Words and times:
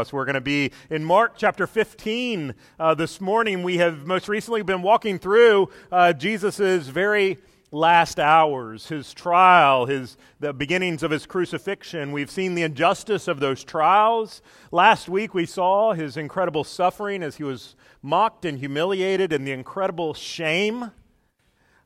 We're 0.00 0.24
going 0.24 0.34
to 0.34 0.40
be 0.40 0.72
in 0.88 1.04
Mark 1.04 1.34
chapter 1.36 1.66
15 1.66 2.54
uh, 2.78 2.94
this 2.94 3.20
morning. 3.20 3.62
We 3.62 3.76
have 3.76 4.06
most 4.06 4.28
recently 4.28 4.62
been 4.62 4.80
walking 4.80 5.18
through 5.18 5.68
uh, 5.92 6.14
Jesus' 6.14 6.86
very 6.88 7.36
last 7.70 8.18
hours, 8.18 8.86
his 8.86 9.12
trial, 9.12 9.84
his, 9.84 10.16
the 10.40 10.54
beginnings 10.54 11.02
of 11.02 11.10
his 11.10 11.26
crucifixion. 11.26 12.12
We've 12.12 12.30
seen 12.30 12.54
the 12.54 12.62
injustice 12.62 13.28
of 13.28 13.40
those 13.40 13.62
trials. 13.62 14.40
Last 14.72 15.06
week 15.06 15.34
we 15.34 15.44
saw 15.44 15.92
his 15.92 16.16
incredible 16.16 16.64
suffering 16.64 17.22
as 17.22 17.36
he 17.36 17.44
was 17.44 17.76
mocked 18.02 18.46
and 18.46 18.58
humiliated 18.58 19.34
and 19.34 19.46
the 19.46 19.52
incredible 19.52 20.14
shame 20.14 20.92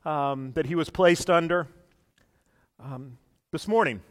um, 0.05 0.53
that 0.53 0.67
he 0.67 0.75
was 0.75 0.89
placed 0.89 1.29
under. 1.29 1.67
Um, 2.79 3.17
this 3.51 3.67
morning, 3.67 4.01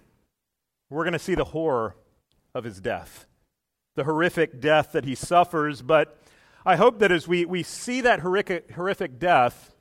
we're 0.90 1.04
going 1.04 1.14
to 1.14 1.18
see 1.18 1.34
the 1.34 1.44
horror 1.44 1.96
of 2.54 2.64
his 2.64 2.80
death 2.80 3.26
the 3.94 4.04
horrific 4.04 4.60
death 4.60 4.92
that 4.92 5.04
he 5.04 5.14
suffers. 5.14 5.82
But 5.82 6.18
I 6.66 6.76
hope 6.76 6.98
that 6.98 7.12
as 7.12 7.28
we, 7.28 7.44
we 7.44 7.62
see 7.62 8.00
that 8.00 8.20
horrific, 8.20 8.72
horrific 8.72 9.18
death, 9.18 9.74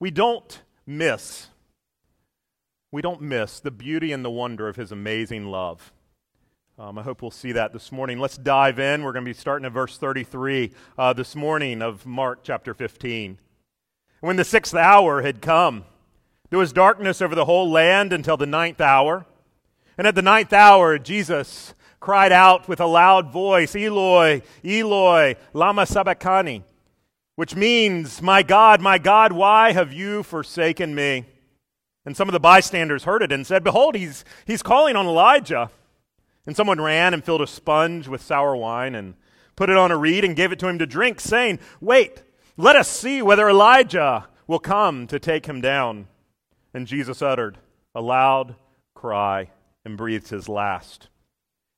we 0.00 0.10
don't 0.10 0.62
miss. 0.86 1.48
We 2.90 3.02
don't 3.02 3.20
miss 3.22 3.60
the 3.60 3.70
beauty 3.70 4.12
and 4.12 4.24
the 4.24 4.30
wonder 4.30 4.68
of 4.68 4.76
his 4.76 4.92
amazing 4.92 5.46
love. 5.46 5.92
Um, 6.78 6.98
I 6.98 7.02
hope 7.02 7.22
we'll 7.22 7.30
see 7.30 7.52
that 7.52 7.72
this 7.72 7.92
morning. 7.92 8.18
Let's 8.18 8.36
dive 8.36 8.80
in. 8.80 9.04
We're 9.04 9.12
going 9.12 9.24
to 9.24 9.28
be 9.28 9.38
starting 9.38 9.64
at 9.64 9.72
verse 9.72 9.96
33 9.96 10.72
uh, 10.98 11.12
this 11.12 11.36
morning 11.36 11.82
of 11.82 12.04
Mark 12.04 12.40
chapter 12.42 12.74
15. 12.74 13.38
When 14.20 14.36
the 14.36 14.44
sixth 14.44 14.74
hour 14.74 15.22
had 15.22 15.40
come, 15.40 15.84
there 16.50 16.58
was 16.58 16.72
darkness 16.72 17.22
over 17.22 17.34
the 17.34 17.44
whole 17.44 17.70
land 17.70 18.12
until 18.12 18.36
the 18.36 18.46
ninth 18.46 18.80
hour. 18.80 19.26
And 19.96 20.06
at 20.06 20.14
the 20.14 20.22
ninth 20.22 20.52
hour, 20.52 20.98
Jesus 20.98 21.74
cried 22.04 22.32
out 22.32 22.68
with 22.68 22.80
a 22.80 22.86
loud 22.86 23.32
voice, 23.32 23.74
Eloi, 23.74 24.42
Eloi, 24.62 25.34
lama 25.54 25.86
sabachthani, 25.86 26.62
which 27.34 27.56
means, 27.56 28.20
My 28.20 28.42
God, 28.42 28.82
my 28.82 28.98
God, 28.98 29.32
why 29.32 29.72
have 29.72 29.90
you 29.90 30.22
forsaken 30.22 30.94
me? 30.94 31.24
And 32.04 32.14
some 32.14 32.28
of 32.28 32.34
the 32.34 32.40
bystanders 32.40 33.04
heard 33.04 33.22
it 33.22 33.32
and 33.32 33.46
said, 33.46 33.64
Behold, 33.64 33.94
he's, 33.94 34.22
he's 34.44 34.62
calling 34.62 34.96
on 34.96 35.06
Elijah. 35.06 35.70
And 36.46 36.54
someone 36.54 36.78
ran 36.78 37.14
and 37.14 37.24
filled 37.24 37.40
a 37.40 37.46
sponge 37.46 38.06
with 38.06 38.20
sour 38.20 38.54
wine 38.54 38.94
and 38.94 39.14
put 39.56 39.70
it 39.70 39.78
on 39.78 39.90
a 39.90 39.96
reed 39.96 40.26
and 40.26 40.36
gave 40.36 40.52
it 40.52 40.58
to 40.58 40.68
him 40.68 40.78
to 40.80 40.86
drink, 40.86 41.20
saying, 41.20 41.58
Wait, 41.80 42.22
let 42.58 42.76
us 42.76 42.86
see 42.86 43.22
whether 43.22 43.48
Elijah 43.48 44.28
will 44.46 44.58
come 44.58 45.06
to 45.06 45.18
take 45.18 45.46
him 45.46 45.62
down. 45.62 46.08
And 46.74 46.86
Jesus 46.86 47.22
uttered 47.22 47.56
a 47.94 48.02
loud 48.02 48.56
cry 48.94 49.52
and 49.86 49.96
breathed 49.96 50.28
his 50.28 50.50
last. 50.50 51.08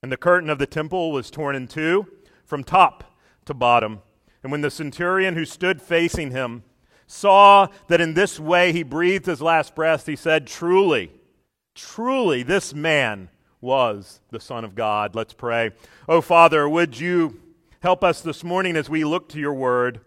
And 0.06 0.12
the 0.12 0.16
curtain 0.16 0.50
of 0.50 0.60
the 0.60 0.68
temple 0.68 1.10
was 1.10 1.32
torn 1.32 1.56
in 1.56 1.66
two 1.66 2.06
from 2.44 2.62
top 2.62 3.18
to 3.44 3.52
bottom. 3.52 4.02
And 4.44 4.52
when 4.52 4.60
the 4.60 4.70
centurion 4.70 5.34
who 5.34 5.44
stood 5.44 5.82
facing 5.82 6.30
him 6.30 6.62
saw 7.08 7.66
that 7.88 8.00
in 8.00 8.14
this 8.14 8.38
way 8.38 8.70
he 8.70 8.84
breathed 8.84 9.26
his 9.26 9.42
last 9.42 9.74
breath, 9.74 10.06
he 10.06 10.14
said, 10.14 10.46
Truly, 10.46 11.10
truly, 11.74 12.44
this 12.44 12.72
man 12.72 13.30
was 13.60 14.20
the 14.30 14.38
Son 14.38 14.64
of 14.64 14.76
God. 14.76 15.16
Let's 15.16 15.32
pray. 15.32 15.72
Oh, 16.08 16.20
Father, 16.20 16.68
would 16.68 17.00
you 17.00 17.40
help 17.80 18.04
us 18.04 18.20
this 18.20 18.44
morning 18.44 18.76
as 18.76 18.88
we 18.88 19.02
look 19.02 19.28
to 19.30 19.40
your 19.40 19.54
word? 19.54 20.02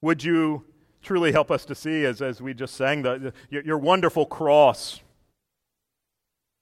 Would 0.00 0.24
you 0.24 0.64
truly 1.02 1.30
help 1.30 1.52
us 1.52 1.64
to 1.66 1.76
see, 1.76 2.04
as, 2.04 2.20
as 2.20 2.42
we 2.42 2.52
just 2.52 2.74
sang, 2.74 3.02
the, 3.02 3.32
your 3.48 3.78
wonderful 3.78 4.26
cross? 4.26 5.02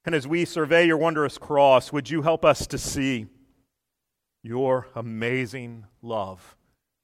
And 0.05 0.15
as 0.15 0.27
we 0.27 0.45
survey 0.45 0.87
your 0.87 0.99
wondrous 0.99 1.39
cross, 1.39 1.93
would 1.93 2.11
you 2.11 2.23
help 2.23 2.45
us 2.45 2.67
to 2.67 2.79
see 2.79 3.27
your 4.43 4.89
amazing 4.95 5.87
love 6.03 6.57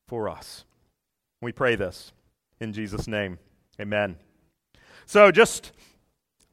for 0.07 0.29
us? 0.29 0.65
We 1.41 1.53
pray 1.53 1.77
this 1.77 2.13
in 2.61 2.73
Jesus' 2.75 3.09
name. 3.09 3.39
Amen. 3.81 4.17
So, 5.07 5.33
just 5.33 5.73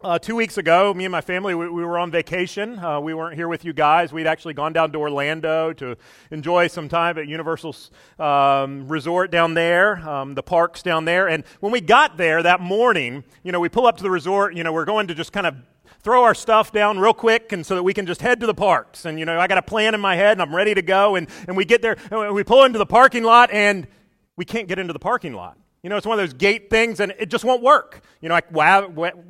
uh, 0.01 0.19
two 0.19 0.35
weeks 0.35 0.59
ago, 0.59 0.93
me 0.93 1.05
and 1.05 1.11
my 1.11 1.21
family, 1.21 1.55
we, 1.55 1.67
we 1.69 1.83
were 1.83 1.97
on 1.97 2.11
vacation. 2.11 2.77
Uh, 2.77 2.99
we 2.99 3.15
weren't 3.15 3.35
here 3.35 3.47
with 3.47 3.65
you 3.65 3.73
guys. 3.73 4.13
We'd 4.13 4.27
actually 4.27 4.53
gone 4.53 4.71
down 4.71 4.91
to 4.91 4.99
Orlando 4.99 5.73
to 5.73 5.97
enjoy 6.29 6.67
some 6.67 6.87
time 6.87 7.17
at 7.17 7.27
Universal 7.27 7.75
um, 8.19 8.87
Resort 8.87 9.31
down 9.31 9.55
there, 9.55 9.97
um, 10.07 10.35
the 10.35 10.43
parks 10.43 10.83
down 10.83 11.05
there. 11.05 11.27
And 11.27 11.43
when 11.61 11.71
we 11.71 11.81
got 11.81 12.15
there 12.15 12.43
that 12.43 12.61
morning, 12.61 13.23
you 13.43 13.51
know, 13.51 13.59
we 13.59 13.69
pull 13.69 13.87
up 13.87 13.97
to 13.97 14.03
the 14.03 14.11
resort, 14.11 14.55
you 14.55 14.63
know, 14.63 14.71
we're 14.71 14.85
going 14.85 15.07
to 15.07 15.15
just 15.15 15.33
kind 15.33 15.47
of 15.47 15.55
throw 16.01 16.23
our 16.23 16.35
stuff 16.35 16.71
down 16.71 16.99
real 16.99 17.13
quick 17.13 17.51
and 17.51 17.65
so 17.65 17.73
that 17.73 17.81
we 17.81 17.93
can 17.93 18.05
just 18.05 18.21
head 18.21 18.39
to 18.41 18.45
the 18.45 18.53
parks. 18.53 19.05
And, 19.05 19.17
you 19.17 19.25
know, 19.25 19.39
I 19.39 19.47
got 19.47 19.57
a 19.57 19.63
plan 19.63 19.95
in 19.95 19.99
my 19.99 20.15
head 20.15 20.33
and 20.33 20.43
I'm 20.43 20.55
ready 20.55 20.75
to 20.75 20.83
go. 20.83 21.15
And, 21.15 21.27
and 21.47 21.57
we 21.57 21.65
get 21.65 21.81
there 21.81 21.97
and 22.11 22.35
we 22.35 22.43
pull 22.43 22.63
into 22.65 22.77
the 22.77 22.85
parking 22.85 23.23
lot 23.23 23.49
and 23.51 23.87
we 24.35 24.45
can't 24.45 24.67
get 24.67 24.77
into 24.77 24.93
the 24.93 24.99
parking 24.99 25.33
lot. 25.33 25.57
You 25.87 25.89
know, 25.89 25.95
it's 25.95 26.05
one 26.05 26.19
of 26.19 26.21
those 26.21 26.33
gate 26.33 26.69
things 26.69 26.99
and 26.99 27.13
it 27.17 27.29
just 27.29 27.45
won't 27.45 27.63
work. 27.63 28.01
You 28.19 28.27
know, 28.27 28.35
I 28.35 28.41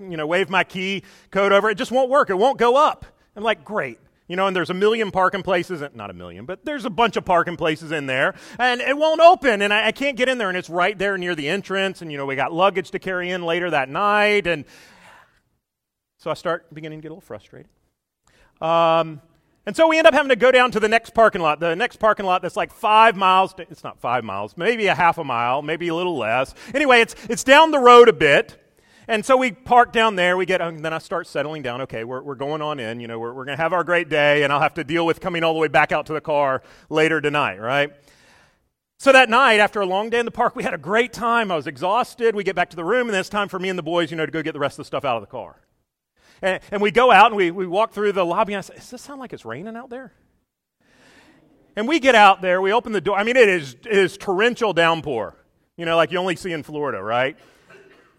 you 0.10 0.18
know, 0.18 0.26
wave 0.26 0.50
my 0.50 0.64
key 0.64 1.04
code 1.30 1.52
over. 1.52 1.70
It 1.70 1.78
just 1.78 1.92
won't 1.92 2.10
work. 2.10 2.32
It 2.32 2.34
won't 2.34 2.58
go 2.58 2.76
up. 2.76 3.06
I'm 3.36 3.44
like, 3.44 3.64
great. 3.64 4.00
You 4.28 4.38
know, 4.38 4.48
and 4.48 4.56
there's 4.56 4.72
a 4.72 4.74
million 4.74 5.12
parking 5.12 5.44
places, 5.44 5.84
not 5.94 6.10
a 6.10 6.14
million, 6.14 6.48
but 6.48 6.66
there's 6.66 6.84
a 6.84 6.90
bunch 6.90 7.16
of 7.16 7.26
parking 7.26 7.58
places 7.58 7.92
in 7.92 8.08
there, 8.08 8.34
and 8.58 8.82
it 8.82 8.98
won't 8.98 9.22
open, 9.22 9.62
and 9.62 9.72
I, 9.72 9.90
I, 9.90 9.92
can't 9.92 10.18
get 10.18 10.30
in 10.30 10.40
there, 10.40 10.50
and 10.50 10.58
it's 10.58 10.70
right 10.70 10.98
there 10.98 11.16
near 11.16 11.36
the 11.36 11.48
entrance, 11.48 12.02
and 12.02 12.12
you 12.12 12.18
know, 12.18 12.26
we 12.26 12.36
got 12.36 12.52
luggage 12.52 12.90
to 12.92 13.00
carry 13.00 13.30
in 13.30 13.44
later 13.44 13.70
that 13.70 13.88
night, 13.88 14.48
and 14.48 14.66
so 16.18 16.32
I 16.32 16.34
start 16.34 16.74
beginning 16.74 17.00
to 17.00 17.04
get 17.04 17.10
a 17.10 17.14
little 17.14 17.22
frustrated. 17.22 17.70
Um, 18.60 19.22
and 19.68 19.76
so 19.76 19.86
we 19.90 19.98
end 19.98 20.08
up 20.08 20.14
having 20.14 20.30
to 20.30 20.38
go 20.38 20.50
down 20.50 20.72
to 20.72 20.80
the 20.80 20.88
next 20.88 21.14
parking 21.14 21.42
lot. 21.42 21.60
The 21.60 21.76
next 21.76 21.98
parking 21.98 22.26
lot 22.26 22.42
that's 22.42 22.56
like 22.56 22.72
five 22.72 23.18
miles. 23.18 23.54
It's 23.58 23.84
not 23.84 24.00
five 24.00 24.24
miles, 24.24 24.56
maybe 24.56 24.88
a 24.88 24.96
half 24.96 25.18
a 25.18 25.26
mile, 25.26 25.62
maybe 25.62 25.90
a 25.90 25.94
little 25.94 26.18
less. 26.18 26.56
Anyway, 26.74 27.02
it's, 27.02 27.16
it's 27.30 27.44
down 27.44 27.72
the 27.72 27.80
road 27.80 28.08
a 28.08 28.14
bit. 28.14 28.64
And 29.10 29.26
so 29.26 29.36
we 29.36 29.52
park 29.52 29.92
down 29.92 30.16
there. 30.16 30.38
We 30.38 30.46
get, 30.46 30.62
and 30.62 30.86
then 30.86 30.94
I 30.94 31.00
start 31.00 31.28
settling 31.28 31.64
down. 31.64 31.82
Okay, 31.82 32.06
we're, 32.06 32.22
we're 32.22 32.36
going 32.36 32.62
on 32.62 32.80
in. 32.80 33.02
You 33.02 33.08
know, 33.08 33.20
we're, 33.20 33.34
we're 33.34 33.44
going 33.44 33.58
to 33.58 33.62
have 33.62 33.74
our 33.74 33.84
great 33.84 34.08
day, 34.08 34.44
and 34.44 34.54
I'll 34.54 34.62
have 34.62 34.76
to 34.76 34.86
deal 34.86 35.06
with 35.06 35.20
coming 35.20 35.44
all 35.44 35.54
the 35.54 35.60
way 35.60 35.68
back 35.68 35.92
out 35.92 36.06
to 36.06 36.14
the 36.14 36.22
car 36.22 36.64
later 36.90 37.20
tonight, 37.20 37.60
right? 37.60 37.92
So 39.00 39.12
that 39.12 39.30
night, 39.30 39.60
after 39.60 39.82
a 39.82 39.86
long 39.86 40.10
day 40.10 40.20
in 40.20 40.26
the 40.26 40.32
park, 40.32 40.56
we 40.56 40.64
had 40.64 40.74
a 40.74 40.78
great 40.78 41.12
time. 41.12 41.52
I 41.52 41.58
was 41.58 41.68
exhausted. 41.68 42.36
We 42.36 42.46
get 42.46 42.56
back 42.56 42.70
to 42.70 42.78
the 42.78 42.86
room, 42.86 43.08
and 43.08 43.14
then 43.14 43.20
it's 43.20 43.30
time 43.30 43.50
for 43.50 43.60
me 43.60 43.68
and 43.68 43.78
the 43.78 43.84
boys, 43.84 44.12
you 44.12 44.18
know, 44.18 44.26
to 44.26 44.32
go 44.32 44.42
get 44.42 44.54
the 44.54 44.60
rest 44.60 44.76
of 44.76 44.86
the 44.86 44.88
stuff 44.88 45.04
out 45.04 45.18
of 45.18 45.22
the 45.22 45.28
car. 45.28 45.58
And, 46.42 46.60
and 46.72 46.82
we 46.82 46.92
go 46.92 47.12
out 47.12 47.28
and 47.28 47.36
we, 47.36 47.52
we 47.52 47.68
walk 47.68 47.94
through 47.94 48.12
the 48.12 48.26
lobby, 48.26 48.54
and 48.54 48.60
I 48.60 48.62
say, 48.62 48.76
Does 48.76 48.90
this 48.90 49.02
sound 49.02 49.20
like 49.20 49.34
it's 49.34 49.46
raining 49.46 49.76
out 49.76 49.90
there? 49.90 50.14
And 51.76 51.88
we 51.88 52.00
get 52.00 52.16
out 52.16 52.42
there, 52.42 52.60
we 52.60 52.74
open 52.74 52.92
the 52.92 53.02
door. 53.02 53.18
I 53.18 53.24
mean, 53.24 53.38
it 53.38 53.48
is, 53.48 53.74
it 53.74 53.86
is 53.86 54.18
torrential 54.18 54.74
downpour, 54.74 55.36
you 55.76 55.86
know, 55.86 55.96
like 55.96 56.12
you 56.12 56.18
only 56.18 56.36
see 56.36 56.52
in 56.52 56.64
Florida, 56.64 57.02
right? 57.02 57.38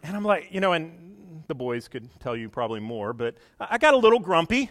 And 0.04 0.16
I'm 0.16 0.24
like, 0.24 0.48
you 0.52 0.60
know, 0.60 0.74
and 0.74 1.42
the 1.48 1.56
boys 1.56 1.88
could 1.88 2.08
tell 2.20 2.36
you 2.36 2.48
probably 2.48 2.78
more, 2.78 3.12
but 3.12 3.36
I 3.58 3.78
got 3.78 3.94
a 3.94 3.96
little 3.96 4.20
grumpy. 4.20 4.70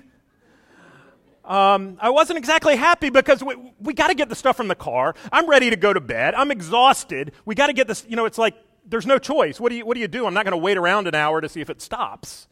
Um, 1.44 1.98
I 2.02 2.10
wasn't 2.10 2.38
exactly 2.38 2.76
happy 2.76 3.10
because 3.10 3.44
we, 3.44 3.56
we 3.80 3.94
got 3.94 4.08
to 4.08 4.16
get 4.16 4.30
the 4.30 4.36
stuff 4.36 4.58
from 4.58 4.68
the 4.68 4.76
car. 4.76 5.16
I'm 5.32 5.50
ready 5.50 5.70
to 5.70 5.76
go 5.76 5.94
to 5.94 6.02
bed. 6.02 6.34
I'm 6.34 6.52
exhausted. 6.52 7.32
We 7.46 7.56
got 7.56 7.68
to 7.68 7.74
get 7.74 7.88
this, 7.88 8.06
you 8.08 8.16
know, 8.16 8.26
it's 8.26 8.38
like 8.38 8.56
there's 8.86 9.06
no 9.06 9.18
choice. 9.18 9.60
What 9.60 9.70
do 9.70 9.76
you, 9.76 9.86
what 9.86 9.96
do, 9.96 10.02
you 10.02 10.08
do? 10.08 10.26
I'm 10.26 10.34
not 10.34 10.44
going 10.46 10.52
to 10.52 10.58
wait 10.58 10.78
around 10.78 11.08
an 11.08 11.16
hour 11.16 11.42
to 11.42 11.50
see 11.50 11.62
if 11.62 11.70
it 11.70 11.82
stops. 11.82 12.48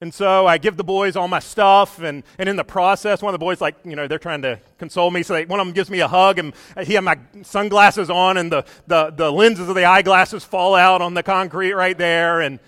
And 0.00 0.12
so 0.12 0.46
I 0.46 0.58
give 0.58 0.76
the 0.76 0.84
boys 0.84 1.16
all 1.16 1.28
my 1.28 1.38
stuff, 1.38 2.00
and, 2.00 2.24
and 2.38 2.48
in 2.48 2.56
the 2.56 2.64
process, 2.64 3.22
one 3.22 3.32
of 3.32 3.40
the 3.40 3.44
boys, 3.44 3.60
like, 3.60 3.76
you 3.84 3.96
know, 3.96 4.06
they're 4.06 4.18
trying 4.18 4.42
to 4.42 4.60
console 4.76 5.10
me. 5.10 5.22
So 5.22 5.34
they, 5.34 5.46
one 5.46 5.60
of 5.60 5.66
them 5.66 5.72
gives 5.72 5.88
me 5.88 6.00
a 6.00 6.08
hug, 6.08 6.38
and 6.38 6.52
he 6.82 6.94
had 6.94 7.04
my 7.04 7.18
sunglasses 7.42 8.10
on, 8.10 8.36
and 8.36 8.52
the, 8.52 8.66
the, 8.86 9.10
the 9.10 9.30
lenses 9.30 9.68
of 9.68 9.74
the 9.74 9.84
eyeglasses 9.84 10.44
fall 10.44 10.74
out 10.74 11.00
on 11.00 11.14
the 11.14 11.22
concrete 11.22 11.72
right 11.72 11.96
there. 11.96 12.40
And, 12.40 12.58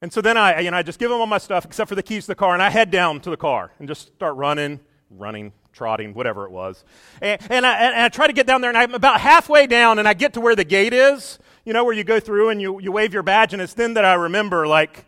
and 0.00 0.12
so 0.12 0.20
then 0.20 0.36
I, 0.36 0.60
you 0.60 0.70
know, 0.70 0.78
I 0.78 0.82
just 0.82 0.98
give 0.98 1.10
them 1.10 1.20
all 1.20 1.26
my 1.26 1.38
stuff 1.38 1.64
except 1.64 1.88
for 1.88 1.94
the 1.94 2.02
keys 2.02 2.24
to 2.24 2.28
the 2.28 2.34
car, 2.34 2.54
and 2.54 2.62
I 2.62 2.70
head 2.70 2.90
down 2.90 3.20
to 3.20 3.30
the 3.30 3.36
car 3.36 3.70
and 3.78 3.86
just 3.86 4.06
start 4.14 4.34
running, 4.34 4.80
running, 5.10 5.52
trotting, 5.72 6.14
whatever 6.14 6.46
it 6.46 6.50
was. 6.50 6.84
And, 7.20 7.40
and, 7.50 7.66
I, 7.66 7.78
and 7.78 8.00
I 8.00 8.08
try 8.08 8.26
to 8.26 8.32
get 8.32 8.46
down 8.46 8.62
there, 8.62 8.70
and 8.70 8.78
I'm 8.78 8.94
about 8.94 9.20
halfway 9.20 9.66
down, 9.66 9.98
and 9.98 10.08
I 10.08 10.14
get 10.14 10.32
to 10.32 10.40
where 10.40 10.56
the 10.56 10.64
gate 10.64 10.94
is, 10.94 11.38
you 11.64 11.74
know, 11.74 11.84
where 11.84 11.94
you 11.94 12.02
go 12.02 12.18
through 12.18 12.48
and 12.48 12.62
you, 12.62 12.80
you 12.80 12.90
wave 12.90 13.12
your 13.12 13.22
badge, 13.22 13.52
and 13.52 13.60
it's 13.60 13.74
then 13.74 13.94
that 13.94 14.04
I 14.06 14.14
remember, 14.14 14.66
like, 14.66 15.04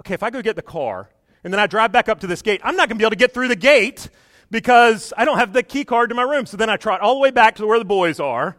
okay, 0.00 0.14
if 0.14 0.22
I 0.22 0.30
go 0.30 0.42
get 0.42 0.56
the 0.56 0.62
car 0.62 1.08
and 1.44 1.52
then 1.52 1.60
I 1.60 1.66
drive 1.66 1.92
back 1.92 2.08
up 2.08 2.20
to 2.20 2.26
this 2.26 2.42
gate, 2.42 2.60
I'm 2.64 2.76
not 2.76 2.88
going 2.88 2.96
to 2.98 3.02
be 3.02 3.04
able 3.04 3.10
to 3.10 3.16
get 3.16 3.34
through 3.34 3.48
the 3.48 3.56
gate 3.56 4.08
because 4.50 5.12
I 5.16 5.24
don't 5.24 5.38
have 5.38 5.52
the 5.52 5.62
key 5.62 5.84
card 5.84 6.10
to 6.10 6.14
my 6.14 6.22
room. 6.22 6.46
So 6.46 6.56
then 6.56 6.70
I 6.70 6.76
trot 6.76 7.00
all 7.00 7.14
the 7.14 7.20
way 7.20 7.30
back 7.30 7.56
to 7.56 7.66
where 7.66 7.78
the 7.78 7.84
boys 7.84 8.20
are. 8.20 8.56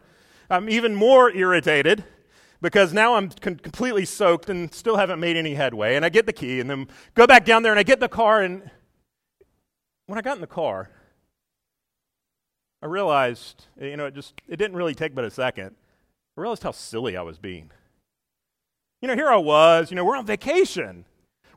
I'm 0.48 0.68
even 0.68 0.94
more 0.94 1.30
irritated 1.30 2.04
because 2.60 2.92
now 2.92 3.14
I'm 3.14 3.30
con- 3.30 3.56
completely 3.56 4.04
soaked 4.04 4.50
and 4.50 4.72
still 4.74 4.96
haven't 4.96 5.20
made 5.20 5.36
any 5.36 5.54
headway. 5.54 5.96
And 5.96 6.04
I 6.04 6.08
get 6.08 6.26
the 6.26 6.32
key 6.32 6.60
and 6.60 6.68
then 6.68 6.88
go 7.14 7.26
back 7.26 7.44
down 7.44 7.62
there 7.62 7.72
and 7.72 7.78
I 7.78 7.82
get 7.82 8.00
the 8.00 8.08
car. 8.08 8.42
And 8.42 8.70
when 10.06 10.18
I 10.18 10.22
got 10.22 10.36
in 10.36 10.40
the 10.40 10.46
car, 10.46 10.90
I 12.82 12.86
realized, 12.86 13.66
you 13.80 13.96
know, 13.96 14.06
it 14.06 14.14
just, 14.14 14.34
it 14.48 14.56
didn't 14.56 14.76
really 14.76 14.94
take 14.94 15.14
but 15.14 15.24
a 15.24 15.30
second. 15.30 15.74
I 16.36 16.40
realized 16.40 16.62
how 16.62 16.72
silly 16.72 17.16
I 17.16 17.22
was 17.22 17.38
being. 17.38 17.70
You 19.02 19.08
know, 19.08 19.14
here 19.14 19.28
I 19.28 19.36
was, 19.36 19.90
you 19.90 19.96
know, 19.96 20.04
we're 20.04 20.16
on 20.16 20.26
vacation. 20.26 21.04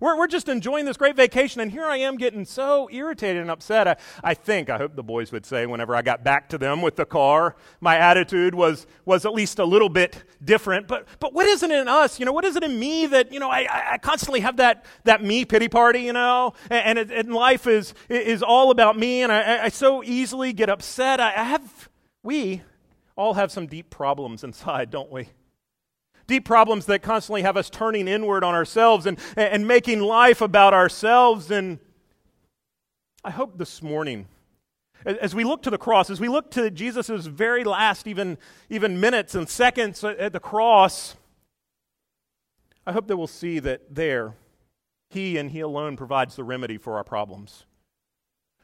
We're, 0.03 0.17
we're 0.17 0.27
just 0.27 0.49
enjoying 0.49 0.83
this 0.83 0.97
great 0.97 1.15
vacation, 1.15 1.61
and 1.61 1.71
here 1.71 1.85
I 1.85 1.95
am 1.95 2.17
getting 2.17 2.43
so 2.43 2.89
irritated 2.91 3.41
and 3.41 3.49
upset. 3.49 3.87
I, 3.87 3.95
I 4.21 4.33
think, 4.33 4.69
I 4.69 4.77
hope 4.77 4.97
the 4.97 5.03
boys 5.03 5.31
would 5.31 5.45
say, 5.45 5.65
whenever 5.65 5.95
I 5.95 6.01
got 6.01 6.25
back 6.25 6.49
to 6.49 6.57
them 6.57 6.81
with 6.81 6.97
the 6.97 7.05
car, 7.05 7.55
my 7.79 7.95
attitude 7.95 8.53
was, 8.53 8.85
was 9.05 9.25
at 9.25 9.33
least 9.33 9.59
a 9.59 9.63
little 9.63 9.87
bit 9.87 10.21
different. 10.43 10.89
But, 10.89 11.07
but 11.21 11.33
what 11.33 11.47
is 11.47 11.63
it 11.63 11.71
in 11.71 11.87
us? 11.87 12.19
You 12.19 12.25
know, 12.25 12.33
what 12.33 12.43
is 12.43 12.57
it 12.57 12.65
in 12.65 12.77
me 12.77 13.05
that, 13.07 13.31
you 13.31 13.39
know, 13.39 13.49
I, 13.49 13.93
I 13.93 13.97
constantly 13.97 14.41
have 14.41 14.57
that, 14.57 14.83
that 15.05 15.23
me 15.23 15.45
pity 15.45 15.69
party, 15.69 16.01
you 16.01 16.11
know, 16.11 16.53
and, 16.69 16.97
and, 16.97 16.99
it, 16.99 17.11
and 17.17 17.33
life 17.33 17.65
is, 17.65 17.93
is 18.09 18.43
all 18.43 18.71
about 18.71 18.99
me, 18.99 19.21
and 19.21 19.31
I, 19.31 19.63
I 19.63 19.69
so 19.69 20.03
easily 20.03 20.51
get 20.51 20.69
upset. 20.69 21.21
I, 21.21 21.29
I 21.29 21.43
have, 21.43 21.89
we 22.23 22.61
all 23.15 23.35
have 23.35 23.53
some 23.53 23.67
deep 23.67 23.89
problems 23.89 24.43
inside, 24.43 24.89
don't 24.89 25.09
we? 25.09 25.29
Deep 26.27 26.45
problems 26.45 26.85
that 26.85 27.01
constantly 27.01 27.41
have 27.41 27.57
us 27.57 27.69
turning 27.69 28.07
inward 28.07 28.43
on 28.43 28.53
ourselves 28.53 29.05
and, 29.05 29.19
and 29.35 29.67
making 29.67 29.99
life 29.99 30.41
about 30.41 30.73
ourselves. 30.73 31.51
And 31.51 31.79
I 33.23 33.31
hope 33.31 33.57
this 33.57 33.81
morning, 33.81 34.27
as 35.05 35.35
we 35.35 35.43
look 35.43 35.63
to 35.63 35.69
the 35.69 35.77
cross, 35.77 36.09
as 36.09 36.21
we 36.21 36.29
look 36.29 36.49
to 36.51 36.71
Jesus' 36.71 37.25
very 37.25 37.63
last, 37.63 38.07
even, 38.07 38.37
even 38.69 38.99
minutes 38.99 39.35
and 39.35 39.49
seconds 39.49 40.03
at 40.03 40.31
the 40.31 40.39
cross, 40.39 41.15
I 42.85 42.93
hope 42.93 43.07
that 43.07 43.17
we'll 43.17 43.27
see 43.27 43.59
that 43.59 43.93
there, 43.93 44.35
He 45.09 45.37
and 45.37 45.51
He 45.51 45.59
alone 45.59 45.97
provides 45.97 46.35
the 46.35 46.43
remedy 46.43 46.77
for 46.77 46.95
our 46.95 47.03
problems 47.03 47.65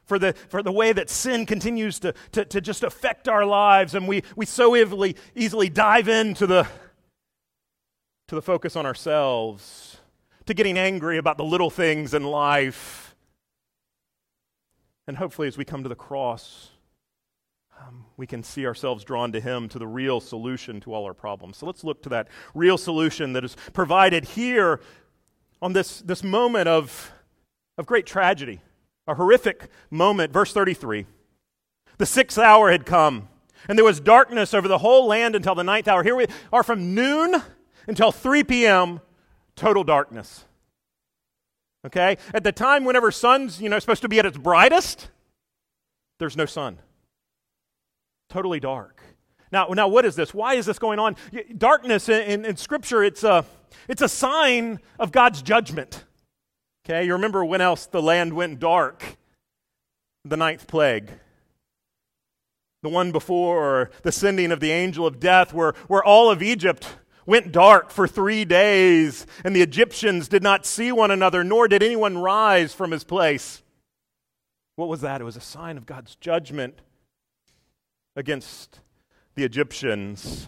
for 0.09 0.17
the, 0.17 0.33
for 0.49 0.63
the 0.63 0.71
way 0.71 0.91
that 0.91 1.07
sin 1.07 1.45
continues 1.45 1.99
to, 1.99 2.13
to, 2.31 2.43
to 2.43 2.59
just 2.59 2.83
affect 2.83 3.29
our 3.29 3.45
lives, 3.45 3.93
and 3.93 4.07
we, 4.07 4.23
we 4.35 4.43
so 4.43 4.75
easily, 4.75 5.15
easily 5.35 5.69
dive 5.69 6.07
into 6.09 6.47
the, 6.47 6.67
to 8.29 8.35
the 8.35 8.41
focus 8.43 8.75
on 8.75 8.85
ourselves, 8.85 9.97
to 10.45 10.53
getting 10.53 10.77
angry 10.77 11.17
about 11.17 11.37
the 11.37 11.43
little 11.43 11.71
things 11.71 12.13
in 12.13 12.23
life. 12.23 13.15
And 15.07 15.17
hopefully, 15.17 15.47
as 15.47 15.57
we 15.57 15.65
come 15.65 15.81
to 15.81 15.89
the 15.89 15.95
cross, 15.95 16.69
um, 17.81 18.05
we 18.17 18.27
can 18.27 18.43
see 18.43 18.67
ourselves 18.67 19.03
drawn 19.03 19.31
to 19.31 19.39
Him, 19.39 19.67
to 19.69 19.79
the 19.79 19.87
real 19.87 20.19
solution 20.19 20.79
to 20.81 20.93
all 20.93 21.05
our 21.05 21.13
problems. 21.15 21.57
So 21.57 21.65
let's 21.65 21.83
look 21.83 22.03
to 22.03 22.09
that 22.09 22.27
real 22.53 22.77
solution 22.77 23.33
that 23.33 23.43
is 23.43 23.57
provided 23.73 24.25
here 24.25 24.79
on 25.59 25.73
this, 25.73 25.99
this 26.01 26.23
moment 26.23 26.67
of, 26.67 27.11
of 27.79 27.87
great 27.87 28.05
tragedy, 28.05 28.61
a 29.07 29.15
horrific 29.15 29.69
moment. 29.89 30.31
Verse 30.31 30.53
33 30.53 31.07
The 31.97 32.05
sixth 32.05 32.37
hour 32.37 32.69
had 32.69 32.85
come, 32.85 33.27
and 33.67 33.75
there 33.75 33.85
was 33.85 33.99
darkness 33.99 34.53
over 34.53 34.67
the 34.67 34.77
whole 34.77 35.07
land 35.07 35.35
until 35.35 35.55
the 35.55 35.63
ninth 35.63 35.87
hour. 35.87 36.03
Here 36.03 36.15
we 36.15 36.27
are 36.53 36.61
from 36.61 36.93
noon 36.93 37.41
until 37.89 38.11
3 38.11 38.43
p.m., 38.43 39.01
total 39.55 39.83
darkness. 39.83 40.45
Okay? 41.85 42.17
At 42.33 42.43
the 42.43 42.51
time 42.51 42.85
whenever 42.85 43.11
sun's, 43.11 43.59
you 43.61 43.67
know, 43.67 43.79
supposed 43.79 44.03
to 44.03 44.09
be 44.09 44.19
at 44.19 44.25
its 44.25 44.37
brightest, 44.37 45.09
there's 46.19 46.37
no 46.37 46.45
sun. 46.45 46.77
Totally 48.29 48.59
dark. 48.59 49.01
Now, 49.51 49.65
now 49.69 49.87
what 49.87 50.05
is 50.05 50.15
this? 50.15 50.33
Why 50.33 50.53
is 50.53 50.67
this 50.67 50.77
going 50.77 50.99
on? 50.99 51.15
Darkness 51.57 52.07
in, 52.07 52.21
in, 52.21 52.45
in 52.45 52.57
Scripture, 52.57 53.03
it's 53.03 53.23
a, 53.23 53.43
it's 53.87 54.03
a 54.03 54.09
sign 54.09 54.79
of 54.99 55.11
God's 55.11 55.41
judgment. 55.41 56.05
Okay, 56.85 57.05
you 57.05 57.13
remember 57.13 57.43
when 57.43 57.59
else 57.59 57.87
the 57.87 58.01
land 58.01 58.33
went 58.33 58.59
dark? 58.59 59.17
The 60.25 60.37
ninth 60.37 60.67
plague. 60.67 61.09
The 62.83 62.89
one 62.89 63.11
before 63.11 63.89
the 64.03 64.11
sending 64.11 64.51
of 64.51 64.59
the 64.59 64.71
angel 64.71 65.07
of 65.07 65.19
death, 65.19 65.53
where, 65.53 65.73
where 65.87 66.03
all 66.03 66.29
of 66.29 66.43
Egypt 66.43 66.95
went 67.29 67.51
dark 67.51 67.91
for 67.91 68.07
three 68.07 68.43
days, 68.43 69.27
and 69.45 69.55
the 69.55 69.61
Egyptians 69.61 70.27
did 70.27 70.41
not 70.41 70.65
see 70.65 70.91
one 70.91 71.11
another, 71.11 71.43
nor 71.43 71.67
did 71.67 71.83
anyone 71.83 72.17
rise 72.17 72.73
from 72.73 72.89
his 72.89 73.03
place. 73.03 73.61
What 74.75 74.89
was 74.89 75.01
that? 75.01 75.21
It 75.21 75.25
was 75.25 75.37
a 75.37 75.41
sign 75.41 75.77
of 75.77 75.85
God's 75.85 76.15
judgment 76.15 76.81
against 78.15 78.79
the 79.35 79.43
Egyptians. 79.43 80.47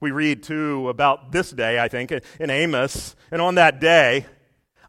We 0.00 0.10
read 0.10 0.42
too 0.42 0.88
about 0.88 1.32
this 1.32 1.50
day, 1.50 1.78
I 1.78 1.88
think, 1.88 2.12
in 2.40 2.48
Amos. 2.48 3.14
And 3.30 3.42
on 3.42 3.56
that 3.56 3.78
day, 3.78 4.24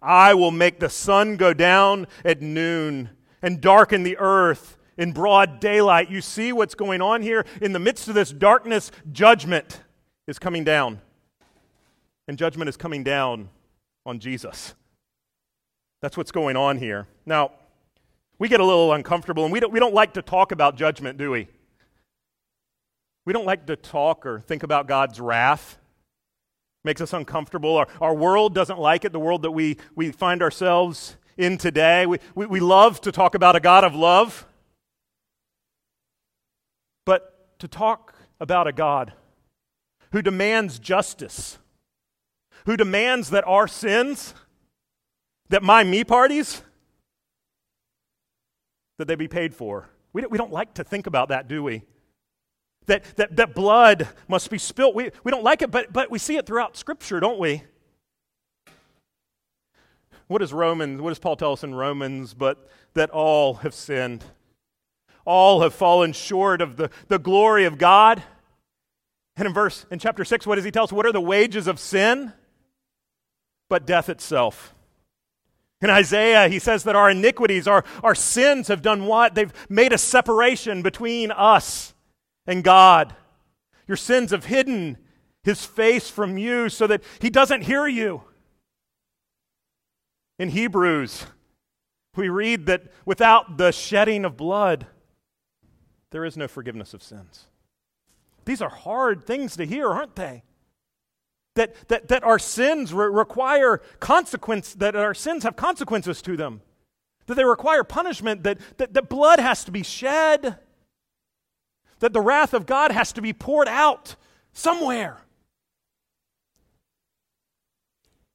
I 0.01 0.33
will 0.33 0.51
make 0.51 0.79
the 0.79 0.89
sun 0.89 1.35
go 1.35 1.53
down 1.53 2.07
at 2.23 2.41
noon 2.41 3.09
and 3.41 3.59
darken 3.59 4.03
the 4.03 4.17
earth 4.17 4.77
in 4.97 5.11
broad 5.11 5.59
daylight. 5.59 6.09
You 6.09 6.21
see 6.21 6.53
what's 6.53 6.73
going 6.73 7.01
on 7.01 7.21
here? 7.21 7.45
In 7.61 7.73
the 7.73 7.79
midst 7.79 8.07
of 8.07 8.15
this 8.15 8.31
darkness, 8.31 8.91
judgment 9.11 9.81
is 10.27 10.39
coming 10.39 10.63
down. 10.63 11.01
And 12.27 12.37
judgment 12.37 12.69
is 12.69 12.77
coming 12.77 13.03
down 13.03 13.49
on 14.05 14.19
Jesus. 14.19 14.73
That's 16.01 16.17
what's 16.17 16.31
going 16.31 16.55
on 16.55 16.77
here. 16.77 17.07
Now, 17.25 17.51
we 18.37 18.49
get 18.49 18.59
a 18.59 18.65
little 18.65 18.93
uncomfortable 18.93 19.43
and 19.43 19.53
we 19.53 19.59
don't, 19.59 19.71
we 19.71 19.79
don't 19.79 19.93
like 19.93 20.13
to 20.13 20.21
talk 20.21 20.51
about 20.51 20.75
judgment, 20.75 21.17
do 21.17 21.31
we? 21.31 21.47
We 23.25 23.33
don't 23.33 23.45
like 23.45 23.65
to 23.67 23.75
talk 23.75 24.25
or 24.25 24.39
think 24.41 24.63
about 24.63 24.87
God's 24.87 25.19
wrath. 25.19 25.77
Makes 26.83 27.01
us 27.01 27.13
uncomfortable. 27.13 27.77
Our, 27.77 27.87
our 27.99 28.13
world 28.13 28.53
doesn't 28.53 28.77
like 28.77 29.05
it, 29.05 29.11
the 29.11 29.19
world 29.19 29.41
that 29.43 29.51
we, 29.51 29.77
we 29.95 30.11
find 30.11 30.43
ourselves 30.43 31.17
in 31.37 31.57
today. 31.57 32.05
We, 32.05 32.19
we, 32.35 32.45
we 32.45 32.59
love 32.59 33.01
to 33.01 33.11
talk 33.11 33.33
about 33.33 33.55
a 33.55 33.59
God 33.59 33.83
of 33.83 33.95
love. 33.95 34.45
But 37.05 37.57
to 37.59 37.67
talk 37.67 38.13
about 38.39 38.67
a 38.67 38.71
God 38.71 39.13
who 40.15 40.21
demands 40.21 40.79
justice, 40.79 41.57
who 42.65 42.77
demands 42.77 43.31
that 43.31 43.45
our 43.45 43.67
sins, 43.67 44.33
that 45.49 45.61
my 45.61 45.83
me 45.83 46.05
parties, 46.05 46.61
that 48.97 49.09
they 49.09 49.15
be 49.15 49.27
paid 49.27 49.53
for. 49.53 49.89
We 50.13 50.21
don't, 50.21 50.31
we 50.31 50.37
don't 50.37 50.53
like 50.53 50.75
to 50.75 50.85
think 50.85 51.05
about 51.05 51.27
that, 51.27 51.49
do 51.49 51.61
we? 51.61 51.83
That, 52.85 53.03
that, 53.17 53.35
that 53.35 53.53
blood 53.53 54.07
must 54.29 54.49
be 54.49 54.57
spilt. 54.57 54.95
We, 54.95 55.11
we 55.25 55.31
don't 55.31 55.43
like 55.43 55.61
it, 55.61 55.69
but, 55.69 55.91
but 55.91 56.09
we 56.09 56.17
see 56.17 56.37
it 56.37 56.45
throughout 56.45 56.77
Scripture, 56.77 57.19
don't 57.19 57.37
we? 57.37 57.63
What 60.27 60.39
does 60.39 60.53
Romans, 60.53 61.01
what 61.01 61.09
does 61.09 61.19
Paul 61.19 61.35
tell 61.35 61.51
us 61.51 61.65
in 61.65 61.75
Romans? 61.75 62.33
But 62.33 62.69
that 62.93 63.09
all 63.09 63.55
have 63.55 63.73
sinned. 63.73 64.23
All 65.25 65.59
have 65.59 65.73
fallen 65.73 66.13
short 66.13 66.61
of 66.61 66.77
the, 66.77 66.89
the 67.09 67.19
glory 67.19 67.65
of 67.65 67.77
God. 67.77 68.23
And 69.37 69.47
in 69.47 69.53
verse 69.53 69.85
in 69.91 69.99
chapter 69.99 70.23
6, 70.23 70.47
what 70.47 70.55
does 70.55 70.65
he 70.65 70.71
tell 70.71 70.85
us? 70.85 70.93
What 70.93 71.05
are 71.05 71.11
the 71.11 71.21
wages 71.21 71.67
of 71.67 71.79
sin? 71.79 72.33
But 73.69 73.85
death 73.85 74.09
itself. 74.09 74.73
In 75.81 75.89
Isaiah, 75.89 76.47
he 76.47 76.59
says 76.59 76.83
that 76.85 76.95
our 76.95 77.09
iniquities, 77.09 77.67
our, 77.67 77.83
our 78.01 78.15
sins 78.15 78.69
have 78.69 78.81
done 78.81 79.05
what? 79.05 79.35
They've 79.35 79.53
made 79.69 79.91
a 79.91 79.97
separation 79.97 80.81
between 80.81 81.31
us 81.31 81.93
and 82.47 82.63
God. 82.63 83.13
Your 83.87 83.97
sins 83.97 84.31
have 84.31 84.45
hidden 84.45 84.97
his 85.43 85.65
face 85.65 86.09
from 86.09 86.37
you 86.37 86.69
so 86.69 86.87
that 86.87 87.03
he 87.19 87.29
doesn't 87.29 87.61
hear 87.61 87.87
you. 87.87 88.21
In 90.39 90.49
Hebrews, 90.49 91.25
we 92.15 92.29
read 92.29 92.65
that 92.65 92.83
without 93.05 93.57
the 93.57 93.71
shedding 93.71 94.25
of 94.25 94.37
blood, 94.37 94.87
there 96.11 96.25
is 96.25 96.37
no 96.37 96.47
forgiveness 96.47 96.93
of 96.93 97.03
sins. 97.03 97.47
These 98.45 98.61
are 98.61 98.69
hard 98.69 99.25
things 99.25 99.57
to 99.57 99.65
hear, 99.65 99.89
aren't 99.89 100.15
they? 100.15 100.43
That, 101.55 101.87
that, 101.87 102.07
that 102.09 102.23
our 102.23 102.37
sins 102.37 102.93
re- 102.93 103.07
require 103.07 103.81
consequence, 103.99 104.73
that 104.75 104.95
our 104.95 105.13
sins 105.13 105.43
have 105.43 105.55
consequences 105.55 106.21
to 106.23 106.37
them, 106.37 106.61
that 107.25 107.35
they 107.35 107.45
require 107.45 107.83
punishment, 107.83 108.43
that, 108.43 108.59
that, 108.77 108.93
that 108.93 109.09
blood 109.09 109.39
has 109.39 109.63
to 109.63 109.71
be 109.71 109.83
shed, 109.83 110.57
that 111.99 112.13
the 112.13 112.21
wrath 112.21 112.53
of 112.53 112.65
God 112.65 112.91
has 112.91 113.13
to 113.13 113.21
be 113.21 113.33
poured 113.33 113.67
out 113.67 114.15
somewhere. 114.53 115.17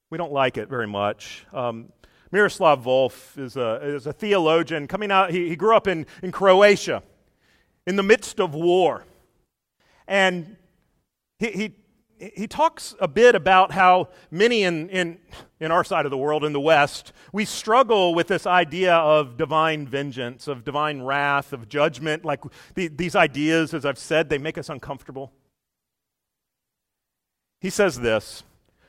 We 0.08 0.18
don't 0.18 0.32
like 0.32 0.56
it 0.56 0.68
very 0.68 0.88
much. 0.88 1.46
Um, 1.52 1.92
Miroslav 2.32 2.82
Volf 2.84 3.38
is 3.38 3.56
a, 3.56 3.80
is 3.82 4.06
a 4.06 4.12
theologian 4.12 4.86
coming 4.86 5.10
out, 5.10 5.30
he, 5.30 5.48
he 5.48 5.56
grew 5.56 5.76
up 5.76 5.86
in, 5.86 6.06
in 6.22 6.32
Croatia 6.32 7.02
in 7.86 7.96
the 7.96 8.02
midst 8.02 8.40
of 8.40 8.54
war. 8.54 9.04
And 10.10 10.56
he, 11.38 11.52
he, 11.52 11.74
he 12.34 12.48
talks 12.48 12.96
a 13.00 13.06
bit 13.06 13.36
about 13.36 13.70
how 13.70 14.08
many 14.28 14.64
in, 14.64 14.90
in, 14.90 15.18
in 15.60 15.70
our 15.70 15.84
side 15.84 16.04
of 16.04 16.10
the 16.10 16.18
world, 16.18 16.44
in 16.44 16.52
the 16.52 16.60
West, 16.60 17.12
we 17.32 17.44
struggle 17.44 18.12
with 18.12 18.26
this 18.26 18.44
idea 18.44 18.92
of 18.92 19.36
divine 19.36 19.86
vengeance, 19.86 20.48
of 20.48 20.64
divine 20.64 21.00
wrath, 21.02 21.52
of 21.52 21.68
judgment. 21.68 22.24
Like 22.24 22.40
the, 22.74 22.88
these 22.88 23.14
ideas, 23.14 23.72
as 23.72 23.86
I've 23.86 24.00
said, 24.00 24.28
they 24.28 24.36
make 24.36 24.58
us 24.58 24.68
uncomfortable. 24.68 25.32
He 27.60 27.70
says 27.70 28.00
this 28.00 28.42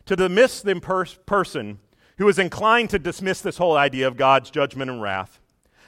To 0.08 0.16
dismiss 0.16 0.64
the 0.64 0.80
pers- 0.80 1.20
person 1.28 1.78
who 2.18 2.28
is 2.30 2.40
inclined 2.40 2.90
to 2.90 3.00
dismiss 3.00 3.42
this 3.42 3.58
whole 3.58 3.78
idea 3.78 4.08
of 4.08 4.18
God's 4.18 4.50
judgment 4.50 4.90
and 4.90 5.04
wrath, 5.04 5.40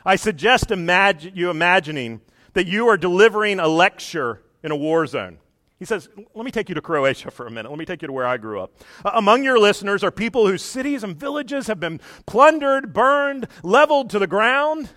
I 0.05 0.15
suggest 0.15 0.69
imagine, 0.69 1.33
you 1.35 1.49
imagining 1.49 2.21
that 2.53 2.67
you 2.67 2.87
are 2.87 2.97
delivering 2.97 3.59
a 3.59 3.67
lecture 3.67 4.43
in 4.63 4.71
a 4.71 4.75
war 4.75 5.05
zone. 5.05 5.39
He 5.79 5.85
says, 5.85 6.07
Let 6.33 6.45
me 6.45 6.51
take 6.51 6.69
you 6.69 6.75
to 6.75 6.81
Croatia 6.81 7.29
for 7.29 7.45
a 7.45 7.51
minute. 7.51 7.69
Let 7.69 7.77
me 7.77 7.85
take 7.85 8.01
you 8.01 8.07
to 8.07 8.13
where 8.13 8.25
I 8.25 8.37
grew 8.37 8.61
up. 8.61 8.71
Uh, 9.03 9.11
among 9.15 9.43
your 9.43 9.59
listeners 9.59 10.03
are 10.03 10.11
people 10.11 10.47
whose 10.47 10.61
cities 10.61 11.03
and 11.03 11.15
villages 11.15 11.67
have 11.67 11.79
been 11.79 11.99
plundered, 12.25 12.93
burned, 12.93 13.47
leveled 13.63 14.09
to 14.11 14.19
the 14.19 14.27
ground. 14.27 14.89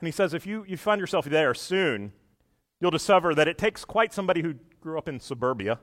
And 0.00 0.06
he 0.06 0.12
says, 0.12 0.34
If 0.34 0.46
you, 0.46 0.64
you 0.68 0.76
find 0.76 1.00
yourself 1.00 1.24
there 1.24 1.54
soon, 1.54 2.12
you'll 2.80 2.90
discover 2.90 3.34
that 3.34 3.48
it 3.48 3.58
takes 3.58 3.84
quite 3.84 4.12
somebody 4.12 4.42
who 4.42 4.54
grew 4.80 4.98
up 4.98 5.08
in 5.08 5.18
suburbia, 5.18 5.80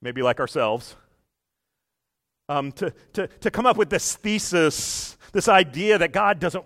maybe 0.00 0.22
like 0.22 0.40
ourselves, 0.40 0.96
um, 2.48 2.72
to, 2.72 2.92
to, 3.14 3.26
to 3.26 3.50
come 3.50 3.66
up 3.66 3.76
with 3.76 3.90
this 3.90 4.14
thesis, 4.16 5.18
this 5.32 5.48
idea 5.48 5.98
that 5.98 6.12
God 6.12 6.38
doesn't 6.38 6.64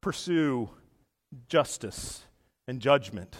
pursue 0.00 0.70
justice 1.48 2.22
and 2.68 2.80
judgment. 2.80 3.36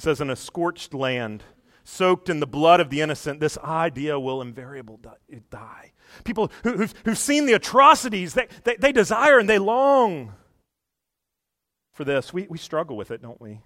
He 0.00 0.02
says, 0.02 0.22
in 0.22 0.30
a 0.30 0.36
scorched 0.36 0.94
land, 0.94 1.42
soaked 1.84 2.30
in 2.30 2.40
the 2.40 2.46
blood 2.46 2.80
of 2.80 2.88
the 2.88 3.02
innocent, 3.02 3.38
this 3.38 3.58
idea 3.58 4.18
will 4.18 4.40
invariably 4.40 4.96
die. 5.50 5.92
People 6.24 6.50
who, 6.64 6.78
have 6.78 6.94
who've 7.04 7.18
seen 7.18 7.44
the 7.44 7.52
atrocities, 7.52 8.32
they, 8.32 8.48
they, 8.64 8.76
they 8.76 8.92
desire 8.92 9.38
and 9.38 9.46
they 9.46 9.58
long 9.58 10.32
for 11.92 12.04
this. 12.04 12.32
We, 12.32 12.46
we 12.48 12.56
struggle 12.56 12.96
with 12.96 13.10
it, 13.10 13.20
don't 13.20 13.38
we? 13.42 13.60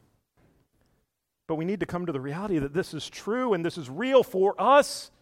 But 1.46 1.54
we 1.54 1.64
need 1.64 1.78
to 1.78 1.86
come 1.86 2.04
to 2.04 2.10
the 2.10 2.20
reality 2.20 2.58
that 2.58 2.74
this 2.74 2.94
is 2.94 3.08
true 3.08 3.54
and 3.54 3.64
this 3.64 3.78
is 3.78 3.88
real 3.88 4.24
for 4.24 4.60
us. 4.60 5.12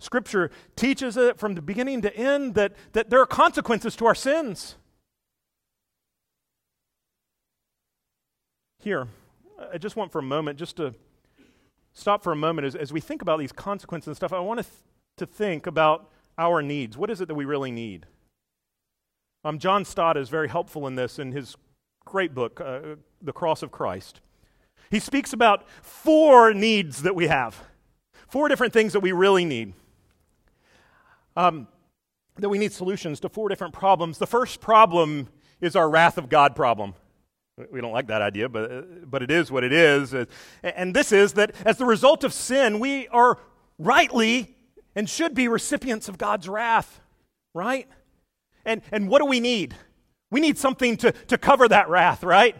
Scripture 0.00 0.50
teaches 0.76 1.16
it 1.16 1.38
from 1.38 1.54
the 1.54 1.62
beginning 1.62 2.02
to 2.02 2.14
end 2.14 2.56
that, 2.56 2.74
that 2.92 3.08
there 3.08 3.22
are 3.22 3.26
consequences 3.26 3.96
to 3.96 4.04
our 4.04 4.14
sins. 4.14 4.76
Here, 8.80 9.08
I 9.72 9.78
just 9.78 9.96
want 9.96 10.12
for 10.12 10.18
a 10.18 10.22
moment, 10.22 10.58
just 10.58 10.76
to 10.76 10.94
stop 11.92 12.22
for 12.22 12.32
a 12.32 12.36
moment 12.36 12.66
as, 12.66 12.74
as 12.74 12.92
we 12.92 13.00
think 13.00 13.22
about 13.22 13.38
these 13.38 13.52
consequences 13.52 14.08
and 14.08 14.16
stuff, 14.16 14.32
I 14.32 14.40
want 14.40 14.58
to, 14.58 14.64
th- 14.64 14.76
to 15.18 15.26
think 15.26 15.66
about 15.66 16.10
our 16.36 16.62
needs. 16.62 16.96
What 16.96 17.10
is 17.10 17.20
it 17.20 17.28
that 17.28 17.34
we 17.34 17.44
really 17.44 17.70
need? 17.70 18.06
Um, 19.44 19.58
John 19.58 19.84
Stott 19.84 20.16
is 20.16 20.28
very 20.28 20.48
helpful 20.48 20.86
in 20.86 20.94
this 20.94 21.18
in 21.18 21.32
his 21.32 21.56
great 22.04 22.34
book, 22.34 22.60
uh, 22.60 22.96
The 23.22 23.32
Cross 23.32 23.62
of 23.62 23.70
Christ. 23.70 24.20
He 24.90 24.98
speaks 24.98 25.32
about 25.32 25.68
four 25.82 26.52
needs 26.54 27.02
that 27.02 27.14
we 27.14 27.26
have, 27.26 27.62
four 28.28 28.48
different 28.48 28.72
things 28.72 28.92
that 28.92 29.00
we 29.00 29.12
really 29.12 29.44
need. 29.44 29.74
Um, 31.36 31.68
that 32.36 32.48
we 32.48 32.58
need 32.58 32.72
solutions 32.72 33.20
to 33.20 33.28
four 33.28 33.48
different 33.48 33.72
problems. 33.74 34.18
The 34.18 34.26
first 34.26 34.60
problem 34.60 35.28
is 35.60 35.76
our 35.76 35.88
wrath 35.88 36.18
of 36.18 36.28
God 36.28 36.56
problem. 36.56 36.94
We 37.70 37.80
don't 37.80 37.92
like 37.92 38.08
that 38.08 38.20
idea, 38.20 38.48
but, 38.48 38.70
uh, 38.70 38.82
but 39.04 39.22
it 39.22 39.30
is 39.30 39.50
what 39.50 39.62
it 39.62 39.72
is. 39.72 40.14
And 40.62 40.94
this 40.94 41.12
is 41.12 41.34
that 41.34 41.54
as 41.64 41.78
the 41.78 41.84
result 41.86 42.24
of 42.24 42.32
sin, 42.32 42.80
we 42.80 43.06
are 43.08 43.38
rightly 43.78 44.56
and 44.96 45.08
should 45.08 45.34
be 45.34 45.46
recipients 45.46 46.08
of 46.08 46.18
God's 46.18 46.48
wrath, 46.48 47.00
right? 47.52 47.88
And, 48.64 48.82
and 48.90 49.08
what 49.08 49.20
do 49.20 49.26
we 49.26 49.40
need? 49.40 49.74
We 50.30 50.40
need 50.40 50.58
something 50.58 50.96
to, 50.98 51.12
to 51.12 51.38
cover 51.38 51.68
that 51.68 51.88
wrath, 51.88 52.24
right? 52.24 52.56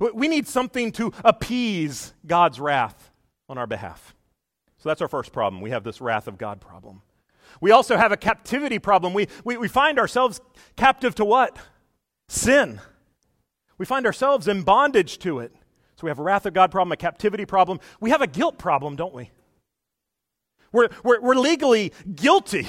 We 0.00 0.28
need 0.28 0.48
something 0.48 0.92
to 0.92 1.12
appease 1.24 2.14
God's 2.26 2.58
wrath 2.58 3.10
on 3.48 3.58
our 3.58 3.66
behalf. 3.66 4.14
So 4.78 4.88
that's 4.88 5.02
our 5.02 5.08
first 5.08 5.32
problem. 5.32 5.60
We 5.60 5.70
have 5.70 5.84
this 5.84 6.00
wrath 6.00 6.28
of 6.28 6.38
God 6.38 6.60
problem. 6.60 7.02
We 7.60 7.72
also 7.72 7.96
have 7.96 8.12
a 8.12 8.16
captivity 8.16 8.78
problem. 8.78 9.12
We, 9.12 9.28
we, 9.44 9.56
we 9.56 9.68
find 9.68 9.98
ourselves 9.98 10.40
captive 10.76 11.14
to 11.16 11.24
what? 11.24 11.58
Sin. 12.28 12.80
We 13.78 13.86
find 13.86 14.04
ourselves 14.06 14.48
in 14.48 14.62
bondage 14.62 15.18
to 15.20 15.38
it. 15.38 15.52
So 15.96 16.04
we 16.04 16.10
have 16.10 16.18
a 16.18 16.22
wrath 16.22 16.46
of 16.46 16.54
God 16.54 16.70
problem, 16.70 16.92
a 16.92 16.96
captivity 16.96 17.44
problem. 17.44 17.80
We 18.00 18.10
have 18.10 18.22
a 18.22 18.26
guilt 18.26 18.58
problem, 18.58 18.96
don't 18.96 19.14
we? 19.14 19.30
We're, 20.70 20.88
we're, 21.02 21.20
we're 21.20 21.34
legally 21.34 21.92
guilty, 22.14 22.66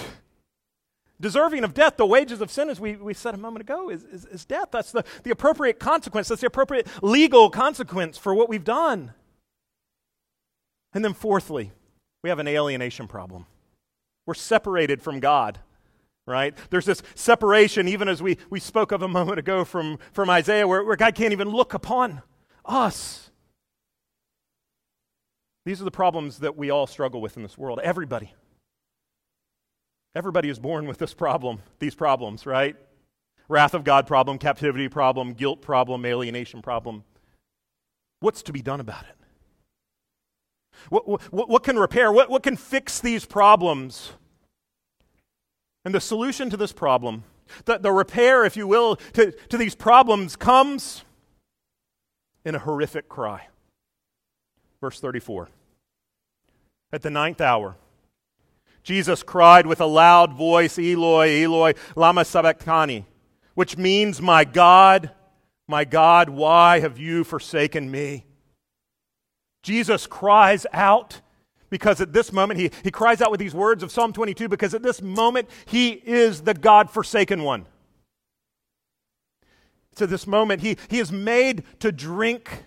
deserving 1.19 1.63
of 1.63 1.73
death. 1.73 1.97
The 1.97 2.05
wages 2.05 2.41
of 2.41 2.49
sin, 2.49 2.69
as 2.69 2.79
we, 2.79 2.95
we 2.95 3.13
said 3.13 3.33
a 3.33 3.37
moment 3.37 3.61
ago, 3.61 3.89
is, 3.89 4.03
is, 4.05 4.25
is 4.25 4.45
death. 4.45 4.69
That's 4.71 4.91
the, 4.91 5.03
the 5.23 5.31
appropriate 5.31 5.79
consequence. 5.79 6.29
That's 6.29 6.41
the 6.41 6.47
appropriate 6.47 6.87
legal 7.03 7.49
consequence 7.49 8.17
for 8.17 8.33
what 8.33 8.49
we've 8.49 8.63
done. 8.63 9.13
And 10.93 11.03
then, 11.03 11.13
fourthly, 11.13 11.71
we 12.23 12.29
have 12.29 12.39
an 12.39 12.47
alienation 12.47 13.07
problem. 13.07 13.45
We're 14.25 14.33
separated 14.33 15.01
from 15.01 15.19
God 15.19 15.59
right? 16.29 16.57
There's 16.69 16.85
this 16.85 17.01
separation, 17.15 17.87
even 17.87 18.07
as 18.07 18.21
we, 18.21 18.37
we 18.49 18.59
spoke 18.59 18.91
of 18.91 19.01
a 19.01 19.07
moment 19.07 19.39
ago 19.39 19.65
from, 19.65 19.99
from 20.13 20.29
Isaiah, 20.29 20.67
where, 20.67 20.83
where 20.83 20.95
God 20.95 21.15
can't 21.15 21.33
even 21.33 21.49
look 21.49 21.73
upon 21.73 22.21
us. 22.63 23.31
These 25.65 25.81
are 25.81 25.85
the 25.85 25.91
problems 25.91 26.39
that 26.39 26.55
we 26.55 26.69
all 26.69 26.87
struggle 26.87 27.19
with 27.21 27.35
in 27.35 27.43
this 27.43 27.57
world. 27.57 27.79
Everybody. 27.83 28.33
Everybody 30.15 30.49
is 30.49 30.59
born 30.59 30.87
with 30.87 30.97
this 30.97 31.13
problem, 31.13 31.59
these 31.79 31.95
problems, 31.95 32.45
right? 32.45 32.75
Wrath 33.47 33.73
of 33.73 33.83
God 33.83 34.07
problem, 34.07 34.37
captivity 34.37 34.87
problem, 34.87 35.33
guilt 35.33 35.61
problem, 35.61 36.05
alienation 36.05 36.61
problem. 36.61 37.03
What's 38.19 38.43
to 38.43 38.53
be 38.53 38.61
done 38.61 38.79
about 38.79 39.03
it? 39.03 39.15
What, 40.89 41.07
what, 41.31 41.49
what 41.49 41.63
can 41.63 41.77
repair? 41.77 42.11
What, 42.11 42.29
what 42.29 42.43
can 42.43 42.55
fix 42.55 42.99
these 42.99 43.25
problems? 43.25 44.13
And 45.85 45.93
the 45.93 46.01
solution 46.01 46.49
to 46.49 46.57
this 46.57 46.71
problem, 46.71 47.23
the, 47.65 47.77
the 47.77 47.91
repair, 47.91 48.45
if 48.45 48.57
you 48.57 48.67
will, 48.67 48.97
to, 49.13 49.31
to 49.31 49.57
these 49.57 49.75
problems 49.75 50.35
comes 50.35 51.03
in 52.45 52.55
a 52.55 52.59
horrific 52.59 53.07
cry. 53.09 53.47
Verse 54.81 54.99
34. 54.99 55.49
At 56.91 57.01
the 57.01 57.09
ninth 57.09 57.41
hour, 57.41 57.75
Jesus 58.83 59.23
cried 59.23 59.67
with 59.67 59.81
a 59.81 59.85
loud 59.85 60.33
voice, 60.33 60.79
Eloi, 60.79 61.43
Eloi, 61.43 61.73
lama 61.95 62.25
sabachthani, 62.25 63.05
which 63.53 63.77
means, 63.77 64.21
My 64.21 64.43
God, 64.43 65.11
my 65.67 65.85
God, 65.85 66.29
why 66.29 66.79
have 66.79 66.97
you 66.97 67.23
forsaken 67.23 67.91
me? 67.91 68.25
Jesus 69.61 70.07
cries 70.07 70.65
out 70.73 71.21
because 71.69 72.01
at 72.01 72.13
this 72.13 72.31
moment, 72.31 72.59
he, 72.59 72.71
he 72.83 72.91
cries 72.91 73.21
out 73.21 73.31
with 73.31 73.39
these 73.39 73.53
words 73.53 73.83
of 73.83 73.91
Psalm 73.91 74.13
22 74.13 74.47
because 74.47 74.73
at 74.73 74.83
this 74.83 75.01
moment, 75.01 75.49
he 75.65 75.89
is 75.89 76.41
the 76.41 76.53
God 76.53 76.89
forsaken 76.89 77.43
one. 77.43 77.65
To 79.95 80.07
this 80.07 80.25
moment, 80.25 80.61
he, 80.61 80.77
he 80.89 80.99
is 80.99 81.11
made 81.11 81.63
to 81.79 81.91
drink 81.91 82.63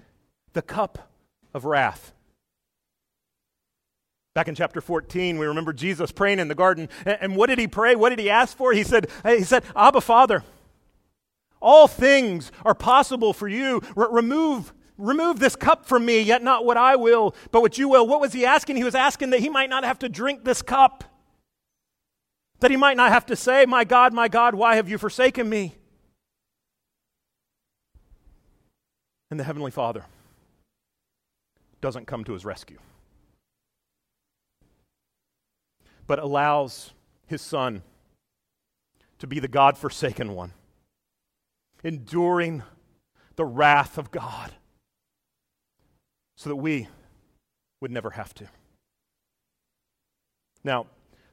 the 0.53 0.63
cup 0.63 1.11
of 1.55 1.65
wrath. 1.65 2.13
Back 4.35 4.49
in 4.49 4.55
chapter 4.55 4.81
14, 4.81 5.39
we 5.39 5.47
remember 5.47 5.73
Jesus 5.73 6.11
praying 6.11 6.39
in 6.39 6.49
the 6.49 6.55
garden. 6.55 6.89
And, 7.05 7.19
and 7.21 7.37
what 7.37 7.49
did 7.49 7.59
he 7.59 7.69
pray? 7.69 7.95
What 7.95 8.11
did 8.11 8.19
he 8.19 8.31
ask 8.31 8.57
for? 8.57 8.73
He 8.73 8.83
said, 8.83 9.09
uh, 9.25 9.33
he 9.33 9.45
said 9.45 9.65
Abba, 9.77 10.01
Father, 10.01 10.43
all 11.61 11.87
things 11.87 12.51
are 12.65 12.75
possible 12.75 13.33
for 13.33 13.47
you. 13.47 13.83
R- 13.97 14.11
remove 14.11 14.73
Remove 15.03 15.41
this 15.41 15.57
cup 15.57 15.85
from 15.85 16.07
me, 16.07 16.21
yet 16.21 16.45
not 16.45 16.65
what 16.65 16.77
I 16.77 16.95
will, 16.95 17.35
but 17.51 17.61
what 17.61 17.77
you 17.77 17.89
will. 17.89 18.07
What 18.07 18.21
was 18.21 18.33
he 18.33 18.47
asking? 18.47 18.77
He 18.77 18.85
was 18.85 18.95
asking 18.95 19.31
that 19.31 19.41
he 19.41 19.49
might 19.49 19.69
not 19.69 19.83
have 19.83 19.99
to 19.99 20.09
drink 20.09 20.45
this 20.45 20.63
cup. 20.63 21.03
That 22.61 22.71
he 22.71 22.77
might 22.77 22.97
not 22.97 23.11
have 23.11 23.27
to 23.27 23.35
say, 23.35 23.67
My 23.67 23.83
God, 23.83 24.13
my 24.13 24.29
God, 24.29 24.55
why 24.55 24.77
have 24.77 24.89
you 24.89 24.99
forsaken 24.99 25.49
me? 25.49 25.75
And 29.29 29.41
the 29.41 29.45
Heavenly 29.45 29.73
Father 29.73 30.05
doesn't 31.81 32.07
come 32.07 32.23
to 32.23 32.33
his 32.33 32.45
rescue, 32.45 32.79
but 36.07 36.21
allows 36.21 36.93
his 37.27 37.43
Son 37.43 37.83
to 39.19 39.27
be 39.27 39.41
the 39.41 39.49
God 39.49 39.77
forsaken 39.77 40.37
one, 40.37 40.53
enduring 41.83 42.63
the 43.35 43.45
wrath 43.45 43.99
of 43.99 44.13
God 44.13 44.53
so 46.43 46.51
that 46.51 46.57
we 46.57 46.89
would 47.81 47.93
never 47.93 48.11
have 48.11 48.35
to. 48.35 48.49
Now, 50.65 50.87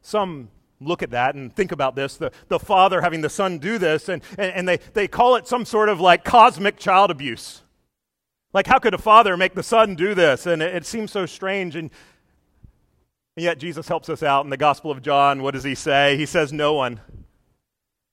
some 0.04 0.50
look 0.80 1.02
at 1.02 1.10
that 1.12 1.34
and 1.34 1.54
think 1.54 1.72
about 1.72 1.96
this 1.96 2.16
the, 2.16 2.32
the 2.48 2.60
father 2.60 3.02
having 3.02 3.22
the 3.22 3.30
son 3.30 3.58
do 3.58 3.80
this, 3.80 4.08
and, 4.08 4.22
and, 4.38 4.54
and, 4.54 4.68
they, 4.68 4.78
they 4.94 5.08
call 5.08 5.36
it 5.36 5.48
some 5.48 5.66
sort 5.66 5.90
of 5.90 6.00
like 6.00 6.24
cosmic 6.24 6.78
child 6.78 7.10
abuse. 7.10 7.64
Like, 8.54 8.68
how 8.68 8.78
could 8.78 8.94
a 8.94 9.00
father 9.00 9.36
make 9.36 9.56
the 9.56 9.64
son 9.64 9.96
do 9.96 10.14
this? 10.14 10.46
And 10.46 10.62
it, 10.62 10.76
it 10.76 10.86
seems 10.86 11.12
so 11.12 11.26
strange. 11.26 11.76
And, 11.76 11.90
and 13.36 13.44
yet, 13.44 13.58
Jesus 13.58 13.88
helps 13.88 14.10
us 14.10 14.22
out 14.22 14.44
in 14.44 14.52
the 14.52 14.58
Gospel 14.58 14.92
of 14.92 15.02
John. 15.02 15.42
What 15.42 15.56
does 15.56 15.64
he 15.64 15.74
say? 15.74 16.18
He 16.18 16.28
says, 16.28 16.54
No 16.54 16.74
one, 16.74 17.00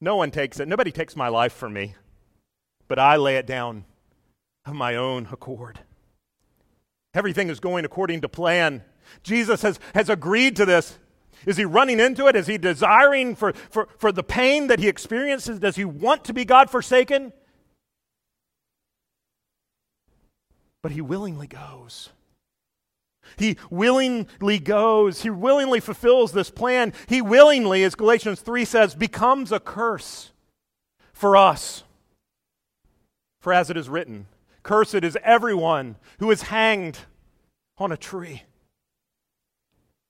no 0.00 0.16
one 0.16 0.30
takes 0.30 0.60
it. 0.60 0.68
Nobody 0.68 0.92
takes 0.92 1.14
my 1.14 1.28
life 1.28 1.52
from 1.52 1.74
me, 1.74 1.94
but 2.88 2.98
I 2.98 3.16
lay 3.16 3.36
it 3.36 3.46
down 3.46 3.84
of 4.64 4.74
my 4.74 4.94
own 4.96 5.28
accord. 5.30 5.80
Everything 7.16 7.48
is 7.48 7.60
going 7.60 7.86
according 7.86 8.20
to 8.20 8.28
plan. 8.28 8.84
Jesus 9.22 9.62
has, 9.62 9.80
has 9.94 10.10
agreed 10.10 10.54
to 10.56 10.66
this. 10.66 10.98
Is 11.46 11.56
he 11.56 11.64
running 11.64 11.98
into 11.98 12.26
it? 12.26 12.36
Is 12.36 12.46
he 12.46 12.58
desiring 12.58 13.34
for, 13.34 13.54
for, 13.54 13.88
for 13.98 14.12
the 14.12 14.22
pain 14.22 14.66
that 14.66 14.80
he 14.80 14.86
experiences? 14.86 15.58
Does 15.58 15.76
he 15.76 15.84
want 15.84 16.24
to 16.24 16.34
be 16.34 16.44
God 16.44 16.68
forsaken? 16.68 17.32
But 20.82 20.92
he 20.92 21.00
willingly 21.00 21.46
goes 21.46 22.10
He 23.36 23.56
willingly 23.70 24.58
goes, 24.58 25.22
he 25.22 25.30
willingly 25.30 25.80
fulfills 25.80 26.32
this 26.32 26.50
plan. 26.50 26.92
He 27.08 27.20
willingly, 27.20 27.82
as 27.82 27.94
Galatians 27.94 28.40
3 28.40 28.64
says, 28.64 28.94
becomes 28.94 29.52
a 29.52 29.60
curse 29.60 30.32
for 31.12 31.36
us. 31.36 31.82
For 33.40 33.52
as 33.52 33.70
it 33.70 33.76
is 33.76 33.88
written, 33.88 34.26
cursed 34.66 34.96
is 34.96 35.16
everyone 35.22 35.96
who 36.18 36.30
is 36.30 36.42
hanged 36.42 36.98
on 37.78 37.92
a 37.92 37.96
tree. 37.96 38.42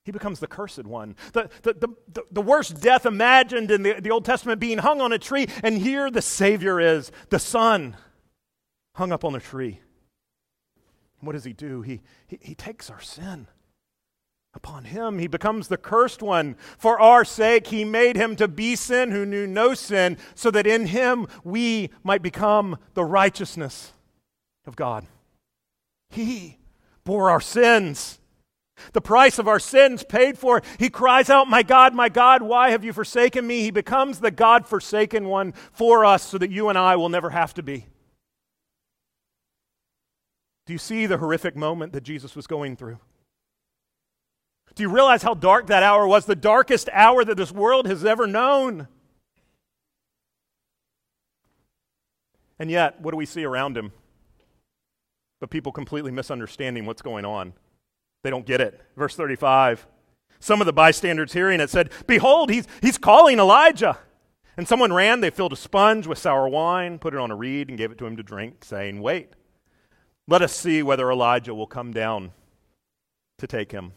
He 0.04 0.12
becomes 0.12 0.40
the 0.40 0.46
cursed 0.46 0.84
one. 0.84 1.14
The, 1.34 1.50
the, 1.62 1.74
the, 1.74 2.22
the, 2.30 2.40
worst 2.40 2.80
death 2.80 3.04
imagined 3.04 3.70
in 3.70 3.82
the, 3.82 4.00
the 4.00 4.10
Old 4.10 4.24
Testament 4.24 4.60
being 4.60 4.78
hung 4.78 5.00
on 5.00 5.12
a 5.12 5.18
tree, 5.18 5.46
and 5.62 5.76
here 5.76 6.10
the 6.10 6.22
Savior 6.22 6.80
is, 6.80 7.12
the 7.28 7.38
Son, 7.38 7.96
hung 8.94 9.12
up 9.12 9.24
on 9.24 9.34
a 9.34 9.40
tree. 9.40 9.80
What 11.20 11.32
does 11.32 11.44
he 11.44 11.52
do? 11.52 11.82
He, 11.82 12.00
he, 12.26 12.38
he 12.40 12.54
takes 12.54 12.88
our 12.88 13.00
sin 13.00 13.48
upon 14.54 14.84
him. 14.84 15.18
He 15.18 15.26
becomes 15.26 15.68
the 15.68 15.76
cursed 15.76 16.22
one. 16.22 16.56
For 16.78 16.98
our 16.98 17.26
sake, 17.26 17.66
he 17.66 17.84
made 17.84 18.16
him 18.16 18.36
to 18.36 18.48
be 18.48 18.74
sin 18.74 19.10
who 19.10 19.26
knew 19.26 19.46
no 19.46 19.74
sin, 19.74 20.16
so 20.34 20.50
that 20.52 20.66
in 20.66 20.86
him 20.86 21.26
we 21.44 21.90
might 22.02 22.22
become 22.22 22.78
the 22.94 23.04
righteousness 23.04 23.92
of 24.66 24.76
God. 24.76 25.06
He 26.10 26.58
bore 27.04 27.30
our 27.30 27.40
sins 27.40 28.18
the 28.92 29.00
price 29.00 29.38
of 29.38 29.48
our 29.48 29.58
sins 29.58 30.02
paid 30.02 30.38
for. 30.38 30.62
He 30.78 30.90
cries 30.90 31.30
out, 31.30 31.48
My 31.48 31.62
God, 31.62 31.94
my 31.94 32.08
God, 32.08 32.42
why 32.42 32.70
have 32.70 32.84
you 32.84 32.92
forsaken 32.92 33.46
me? 33.46 33.62
He 33.62 33.70
becomes 33.70 34.20
the 34.20 34.30
God 34.30 34.66
forsaken 34.66 35.26
one 35.26 35.52
for 35.72 36.04
us 36.04 36.22
so 36.22 36.38
that 36.38 36.50
you 36.50 36.68
and 36.68 36.78
I 36.78 36.96
will 36.96 37.08
never 37.08 37.30
have 37.30 37.54
to 37.54 37.62
be. 37.62 37.86
Do 40.66 40.72
you 40.72 40.78
see 40.78 41.06
the 41.06 41.18
horrific 41.18 41.56
moment 41.56 41.92
that 41.92 42.02
Jesus 42.02 42.34
was 42.34 42.46
going 42.46 42.76
through? 42.76 42.98
Do 44.74 44.82
you 44.82 44.90
realize 44.90 45.22
how 45.22 45.34
dark 45.34 45.68
that 45.68 45.82
hour 45.82 46.06
was? 46.06 46.26
The 46.26 46.36
darkest 46.36 46.90
hour 46.92 47.24
that 47.24 47.36
this 47.36 47.52
world 47.52 47.86
has 47.86 48.04
ever 48.04 48.26
known. 48.26 48.88
And 52.58 52.70
yet, 52.70 53.00
what 53.00 53.12
do 53.12 53.16
we 53.16 53.26
see 53.26 53.44
around 53.44 53.76
him? 53.76 53.92
But 55.40 55.50
people 55.50 55.72
completely 55.72 56.10
misunderstanding 56.10 56.86
what's 56.86 57.02
going 57.02 57.24
on. 57.24 57.52
They 58.22 58.30
don't 58.30 58.46
get 58.46 58.60
it. 58.60 58.80
Verse 58.96 59.14
35. 59.14 59.86
Some 60.40 60.60
of 60.60 60.66
the 60.66 60.72
bystanders 60.72 61.32
hearing 61.32 61.60
it 61.60 61.70
said, 61.70 61.90
Behold, 62.06 62.50
he's, 62.50 62.66
he's 62.82 62.98
calling 62.98 63.38
Elijah. 63.38 63.98
And 64.56 64.66
someone 64.66 64.92
ran, 64.92 65.20
they 65.20 65.30
filled 65.30 65.52
a 65.52 65.56
sponge 65.56 66.06
with 66.06 66.18
sour 66.18 66.48
wine, 66.48 66.98
put 66.98 67.14
it 67.14 67.20
on 67.20 67.30
a 67.30 67.36
reed, 67.36 67.68
and 67.68 67.76
gave 67.76 67.92
it 67.92 67.98
to 67.98 68.06
him 68.06 68.16
to 68.16 68.22
drink, 68.22 68.64
saying, 68.64 69.02
Wait, 69.02 69.34
let 70.26 70.42
us 70.42 70.52
see 70.52 70.82
whether 70.82 71.10
Elijah 71.10 71.54
will 71.54 71.66
come 71.66 71.92
down 71.92 72.32
to 73.38 73.46
take 73.46 73.72
him. 73.72 73.92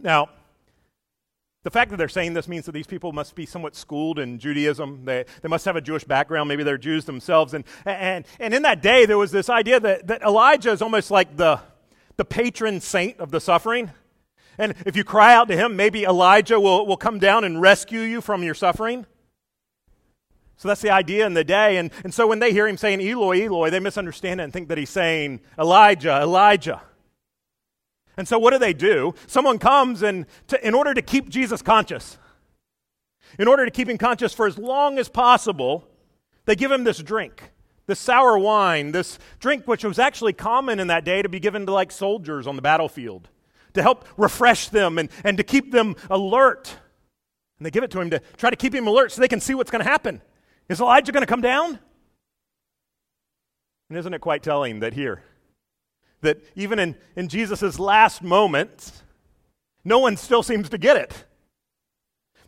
Now, 0.00 0.28
the 1.64 1.70
fact 1.70 1.90
that 1.90 1.96
they're 1.96 2.08
saying 2.08 2.34
this 2.34 2.46
means 2.46 2.66
that 2.66 2.72
these 2.72 2.86
people 2.86 3.12
must 3.12 3.34
be 3.34 3.44
somewhat 3.44 3.74
schooled 3.74 4.18
in 4.18 4.38
Judaism. 4.38 5.04
They, 5.04 5.24
they 5.42 5.48
must 5.48 5.64
have 5.64 5.76
a 5.76 5.80
Jewish 5.80 6.04
background. 6.04 6.48
Maybe 6.48 6.62
they're 6.62 6.78
Jews 6.78 7.04
themselves. 7.04 7.52
And, 7.52 7.64
and, 7.84 8.24
and 8.38 8.54
in 8.54 8.62
that 8.62 8.80
day, 8.80 9.06
there 9.06 9.18
was 9.18 9.32
this 9.32 9.50
idea 9.50 9.80
that, 9.80 10.06
that 10.06 10.22
Elijah 10.22 10.70
is 10.70 10.82
almost 10.82 11.10
like 11.10 11.36
the, 11.36 11.60
the 12.16 12.24
patron 12.24 12.80
saint 12.80 13.18
of 13.18 13.32
the 13.32 13.40
suffering. 13.40 13.90
And 14.56 14.74
if 14.86 14.96
you 14.96 15.04
cry 15.04 15.34
out 15.34 15.48
to 15.48 15.56
him, 15.56 15.74
maybe 15.76 16.04
Elijah 16.04 16.60
will, 16.60 16.86
will 16.86 16.96
come 16.96 17.18
down 17.18 17.44
and 17.44 17.60
rescue 17.60 18.00
you 18.00 18.20
from 18.20 18.42
your 18.42 18.54
suffering. 18.54 19.04
So 20.56 20.68
that's 20.68 20.80
the 20.80 20.90
idea 20.90 21.26
in 21.26 21.34
the 21.34 21.44
day. 21.44 21.76
And, 21.76 21.90
and 22.02 22.12
so 22.12 22.26
when 22.26 22.40
they 22.40 22.52
hear 22.52 22.66
him 22.66 22.76
saying 22.76 23.00
Eloi, 23.00 23.44
Eloi, 23.44 23.70
they 23.70 23.78
misunderstand 23.78 24.40
it 24.40 24.44
and 24.44 24.52
think 24.52 24.68
that 24.68 24.78
he's 24.78 24.90
saying 24.90 25.40
Elijah, 25.58 26.20
Elijah. 26.20 26.82
And 28.18 28.28
so 28.28 28.38
what 28.38 28.50
do 28.50 28.58
they 28.58 28.74
do? 28.74 29.14
Someone 29.26 29.58
comes 29.58 30.02
and 30.02 30.26
to, 30.48 30.66
in 30.66 30.74
order 30.74 30.92
to 30.92 31.00
keep 31.00 31.30
Jesus 31.30 31.62
conscious, 31.62 32.18
in 33.38 33.48
order 33.48 33.64
to 33.64 33.70
keep 33.70 33.88
him 33.88 33.96
conscious 33.96 34.34
for 34.34 34.46
as 34.46 34.58
long 34.58 34.98
as 34.98 35.08
possible, 35.08 35.88
they 36.44 36.54
give 36.54 36.70
him 36.70 36.84
this 36.84 36.98
drink 36.98 37.52
this 37.88 37.98
sour 37.98 38.38
wine, 38.38 38.92
this 38.92 39.18
drink 39.40 39.66
which 39.66 39.82
was 39.82 39.98
actually 39.98 40.34
common 40.34 40.78
in 40.78 40.88
that 40.88 41.04
day 41.04 41.22
to 41.22 41.28
be 41.28 41.40
given 41.40 41.64
to 41.66 41.72
like 41.72 41.90
soldiers 41.90 42.46
on 42.46 42.54
the 42.54 42.62
battlefield 42.62 43.28
to 43.74 43.82
help 43.82 44.04
refresh 44.16 44.68
them 44.68 44.98
and, 44.98 45.08
and 45.24 45.38
to 45.38 45.42
keep 45.42 45.72
them 45.72 45.96
alert. 46.10 46.76
And 47.58 47.66
they 47.66 47.70
give 47.70 47.82
it 47.82 47.90
to 47.92 48.00
him 48.00 48.10
to 48.10 48.20
try 48.36 48.50
to 48.50 48.56
keep 48.56 48.74
him 48.74 48.86
alert 48.86 49.10
so 49.10 49.20
they 49.20 49.28
can 49.28 49.40
see 49.40 49.54
what's 49.54 49.70
going 49.70 49.82
to 49.82 49.90
happen. 49.90 50.20
Is 50.68 50.80
Elijah 50.80 51.12
going 51.12 51.22
to 51.22 51.26
come 51.26 51.40
down? 51.40 51.78
And 53.88 53.98
isn't 53.98 54.12
it 54.12 54.20
quite 54.20 54.42
telling 54.42 54.80
that 54.80 54.92
here, 54.92 55.22
that 56.20 56.42
even 56.54 56.78
in, 56.78 56.96
in 57.16 57.28
Jesus' 57.28 57.78
last 57.78 58.22
moments, 58.22 59.02
no 59.84 59.98
one 59.98 60.16
still 60.16 60.42
seems 60.42 60.68
to 60.70 60.78
get 60.78 60.96
it? 60.96 61.24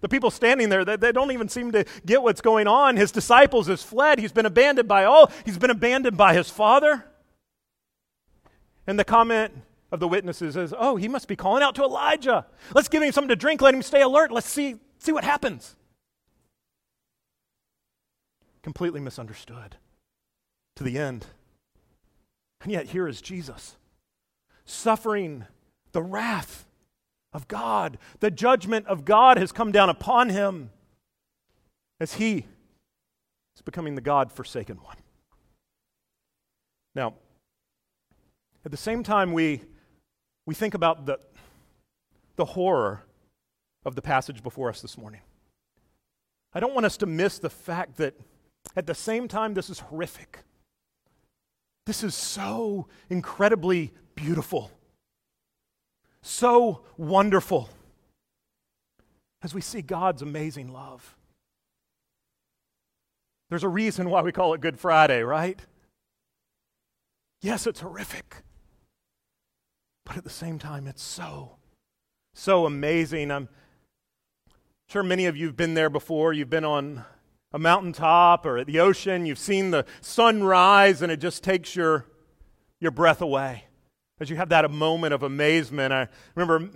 The 0.01 0.09
people 0.09 0.31
standing 0.31 0.71
there, 0.71 0.85
they, 0.85 0.97
they 0.97 1.13
don't 1.13 1.31
even 1.31 1.49
seem 1.49 1.73
to 1.73 1.85
get 2.07 2.23
what's 2.23 2.41
going 2.41 2.67
on. 2.67 2.97
His 2.97 3.13
disciples 3.13 3.67
has 3.67 3.83
fled. 3.83 4.19
He's 4.19 4.33
been 4.33 4.47
abandoned 4.47 4.89
by 4.89 5.05
all. 5.05 5.31
He's 5.45 5.59
been 5.59 5.71
abandoned 5.71 6.17
by 6.17 6.35
his 6.35 6.49
father. 6.49 7.05
And 8.87 8.99
the 8.99 9.05
comment 9.05 9.53
of 9.93 10.01
the 10.01 10.09
witnesses 10.09 10.57
is, 10.57 10.73
oh, 10.77 10.97
he 10.97 11.07
must 11.07 11.29
be 11.29 11.37
calling 11.37 11.63
out 11.63 11.75
to 11.75 11.83
Elijah. 11.83 12.47
Let's 12.75 12.89
give 12.89 13.03
him 13.03 13.13
something 13.13 13.29
to 13.29 13.37
drink. 13.37 13.61
Let 13.61 13.75
him 13.75 13.83
stay 13.83 14.03
alert. 14.03 14.33
Let's 14.33 14.49
see, 14.49 14.77
see 14.99 15.13
what 15.13 15.25
happens. 15.25 15.77
Completely 18.63 19.01
misunderstood 19.01 19.77
to 20.77 20.85
the 20.85 20.99
end. 20.99 21.27
And 22.63 22.73
yet, 22.73 22.87
here 22.87 23.09
is 23.09 23.21
Jesus 23.21 23.77
suffering 24.65 25.47
the 25.93 26.03
wrath 26.03 26.67
of 27.33 27.49
God. 27.49 27.99
The 28.21 28.31
judgment 28.31 28.87
of 28.87 29.05
God 29.05 29.39
has 29.39 29.53
come 29.53 29.73
down 29.73 29.89
upon 29.89 30.29
him 30.29 30.71
as 31.99 32.15
he 32.15 32.47
is 33.57 33.63
becoming 33.65 33.95
the 33.95 34.01
God 34.01 34.33
forsaken 34.33 34.77
one. 34.77 34.97
Now, 36.95 37.15
at 38.65 38.71
the 38.71 38.77
same 38.77 39.03
time, 39.03 39.33
we, 39.33 39.63
we 40.47 40.55
think 40.55 40.75
about 40.75 41.07
the, 41.07 41.19
the 42.37 42.45
horror 42.45 43.03
of 43.85 43.95
the 43.95 44.03
passage 44.03 44.43
before 44.43 44.69
us 44.69 44.83
this 44.83 44.99
morning. 44.99 45.21
I 46.53 46.61
don't 46.61 46.75
want 46.75 46.87
us 46.87 46.97
to 46.99 47.07
miss 47.07 47.39
the 47.39 47.51
fact 47.51 47.97
that 47.99 48.15
at 48.77 48.87
the 48.87 48.95
same 48.95 49.29
time, 49.29 49.55
this 49.55 49.71
is 49.71 49.81
horrific. 49.81 50.41
This 51.87 52.05
is 52.05 52.15
so 52.15 52.87
incredibly 53.09 53.93
beautiful 54.15 54.71
so 56.23 56.83
wonderful 56.97 57.69
as 59.43 59.55
we 59.55 59.61
see 59.61 59.83
God's 59.83 60.23
amazing 60.23 60.73
love. 60.73 61.17
There's 63.49 63.65
a 63.65 63.69
reason 63.69 64.11
why 64.11 64.23
we 64.23 64.33
call 64.33 64.55
it 64.55 64.61
Good 64.61 64.79
Friday, 64.79 65.23
right? 65.23 65.61
Yes, 67.41 67.67
it's 67.67 67.81
horrific. 67.81 68.37
But 70.05 70.17
at 70.17 70.25
the 70.25 70.31
same 70.31 70.59
time, 70.59 70.87
it's 70.87 71.03
so, 71.03 71.57
so 72.35 72.67
amazing. 72.67 73.31
I'm 73.31 73.49
sure 74.89 75.03
many 75.03 75.27
of 75.27 75.37
you 75.37 75.47
have 75.47 75.57
been 75.57 75.75
there 75.75 75.91
before. 75.91 76.33
You've 76.33 76.51
been 76.51 76.65
on 76.65 77.05
a 77.53 77.59
mountaintop 77.59 78.47
or 78.47 78.59
at 78.59 78.67
the 78.67 78.81
ocean. 78.81 79.27
You've 79.27 79.39
seen 79.39 79.71
the 79.71 79.85
sun 80.01 80.43
rise, 80.45 81.03
and 81.03 81.11
it 81.11 81.19
just 81.19 81.43
takes 81.43 81.75
your, 81.75 82.07
your 82.81 82.91
breath 82.91 83.21
away 83.21 83.65
as 84.21 84.29
you 84.29 84.37
have 84.37 84.51
that 84.51 84.71
moment 84.71 85.15
of 85.15 85.23
amazement. 85.23 85.93
I 85.93 86.09
remember 86.35 86.71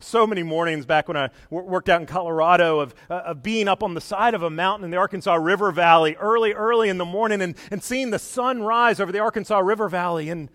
so 0.00 0.26
many 0.26 0.42
mornings 0.42 0.86
back 0.86 1.06
when 1.06 1.16
I 1.16 1.30
worked 1.50 1.88
out 1.88 2.00
in 2.00 2.06
Colorado 2.06 2.80
of, 2.80 2.94
uh, 3.08 3.22
of 3.26 3.42
being 3.42 3.68
up 3.68 3.82
on 3.82 3.94
the 3.94 4.00
side 4.00 4.34
of 4.34 4.42
a 4.42 4.50
mountain 4.50 4.84
in 4.84 4.90
the 4.90 4.96
Arkansas 4.96 5.34
River 5.34 5.70
Valley 5.70 6.16
early, 6.16 6.52
early 6.52 6.88
in 6.88 6.98
the 6.98 7.04
morning 7.04 7.40
and, 7.42 7.54
and 7.70 7.82
seeing 7.82 8.10
the 8.10 8.18
sun 8.18 8.62
rise 8.62 8.98
over 9.00 9.12
the 9.12 9.20
Arkansas 9.20 9.58
River 9.58 9.88
Valley. 9.88 10.28
And 10.28 10.50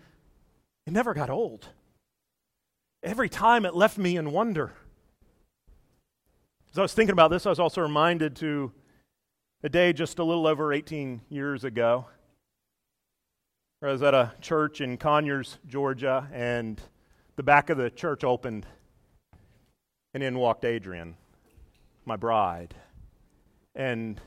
it 0.86 0.92
never 0.92 1.14
got 1.14 1.30
old. 1.30 1.68
Every 3.02 3.28
time 3.28 3.64
it 3.64 3.74
left 3.74 3.96
me 3.96 4.16
in 4.16 4.32
wonder. 4.32 4.72
As 6.72 6.78
I 6.78 6.82
was 6.82 6.92
thinking 6.92 7.12
about 7.12 7.30
this, 7.30 7.46
I 7.46 7.50
was 7.50 7.60
also 7.60 7.80
reminded 7.80 8.36
to 8.36 8.72
a 9.62 9.68
day 9.68 9.92
just 9.92 10.20
a 10.20 10.24
little 10.24 10.46
over 10.46 10.72
18 10.72 11.20
years 11.30 11.64
ago. 11.64 12.06
I 13.82 13.88
was 13.88 14.02
at 14.02 14.14
a 14.14 14.32
church 14.40 14.80
in 14.80 14.96
Conyers, 14.96 15.58
Georgia, 15.66 16.28
and 16.32 16.80
the 17.34 17.42
back 17.42 17.68
of 17.68 17.76
the 17.76 17.90
church 17.90 18.22
opened, 18.22 18.66
and 20.14 20.22
in 20.22 20.38
walked 20.38 20.64
Adrian, 20.64 21.16
my 22.04 22.14
bride. 22.14 22.74
And 23.74 24.20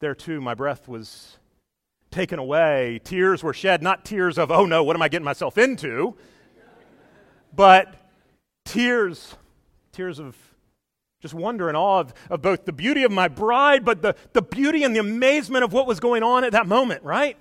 there 0.00 0.14
too, 0.14 0.40
my 0.40 0.54
breath 0.54 0.88
was 0.88 1.36
taken 2.10 2.40
away. 2.40 3.00
Tears 3.04 3.44
were 3.44 3.54
shed, 3.54 3.80
not 3.80 4.04
tears 4.04 4.38
of, 4.38 4.50
oh 4.50 4.66
no, 4.66 4.82
what 4.82 4.96
am 4.96 5.02
I 5.02 5.08
getting 5.08 5.24
myself 5.24 5.56
into? 5.56 6.16
but 7.54 7.94
tears, 8.64 9.36
tears 9.92 10.18
of 10.18 10.36
just 11.24 11.32
wonder 11.32 11.68
and 11.68 11.76
awe 11.76 12.00
of, 12.00 12.12
of 12.28 12.42
both 12.42 12.66
the 12.66 12.72
beauty 12.72 13.02
of 13.02 13.10
my 13.10 13.28
bride, 13.28 13.82
but 13.82 14.02
the, 14.02 14.14
the 14.34 14.42
beauty 14.42 14.84
and 14.84 14.94
the 14.94 15.00
amazement 15.00 15.64
of 15.64 15.72
what 15.72 15.86
was 15.86 15.98
going 15.98 16.22
on 16.22 16.44
at 16.44 16.52
that 16.52 16.66
moment, 16.66 17.02
right? 17.02 17.38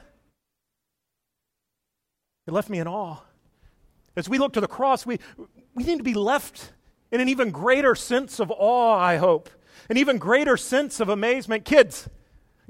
It 2.47 2.53
left 2.53 2.69
me 2.69 2.79
in 2.79 2.87
awe. 2.87 3.17
As 4.15 4.29
we 4.29 4.37
look 4.37 4.53
to 4.53 4.61
the 4.61 4.69
cross, 4.69 5.05
we, 5.05 5.19
we 5.75 5.83
need 5.83 5.97
to 5.97 6.03
be 6.03 6.13
left 6.13 6.71
in 7.11 7.19
an 7.19 7.27
even 7.27 7.51
greater 7.51 7.93
sense 7.93 8.39
of 8.39 8.53
awe, 8.55 8.97
I 8.97 9.17
hope, 9.17 9.49
an 9.89 9.97
even 9.97 10.17
greater 10.17 10.55
sense 10.55 11.01
of 11.01 11.09
amazement. 11.09 11.65
Kids, 11.65 12.07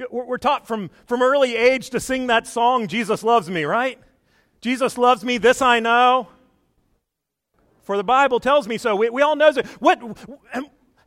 we're 0.10 0.39
taught 0.39 0.65
from, 0.65 0.89
from 1.06 1.21
early 1.21 1.56
age 1.56 1.91
to 1.91 1.99
sing 1.99 2.26
that 2.26 2.47
song, 2.47 2.88
Jesus 2.88 3.21
Loves 3.23 3.52
Me, 3.52 3.65
right? 3.65 3.99
Jesus 4.62 4.97
loves 4.97 5.23
me, 5.23 5.38
this 5.38 5.62
I 5.62 5.80
know. 5.80 6.30
For 7.84 7.97
the 7.97 8.04
Bible 8.04 8.39
tells 8.39 8.67
me 8.67 8.78
so. 8.78 8.95
We, 8.95 9.10
we 9.10 9.21
all 9.21 9.36
know 9.36 9.52
that. 9.52 9.67
What, 9.82 9.99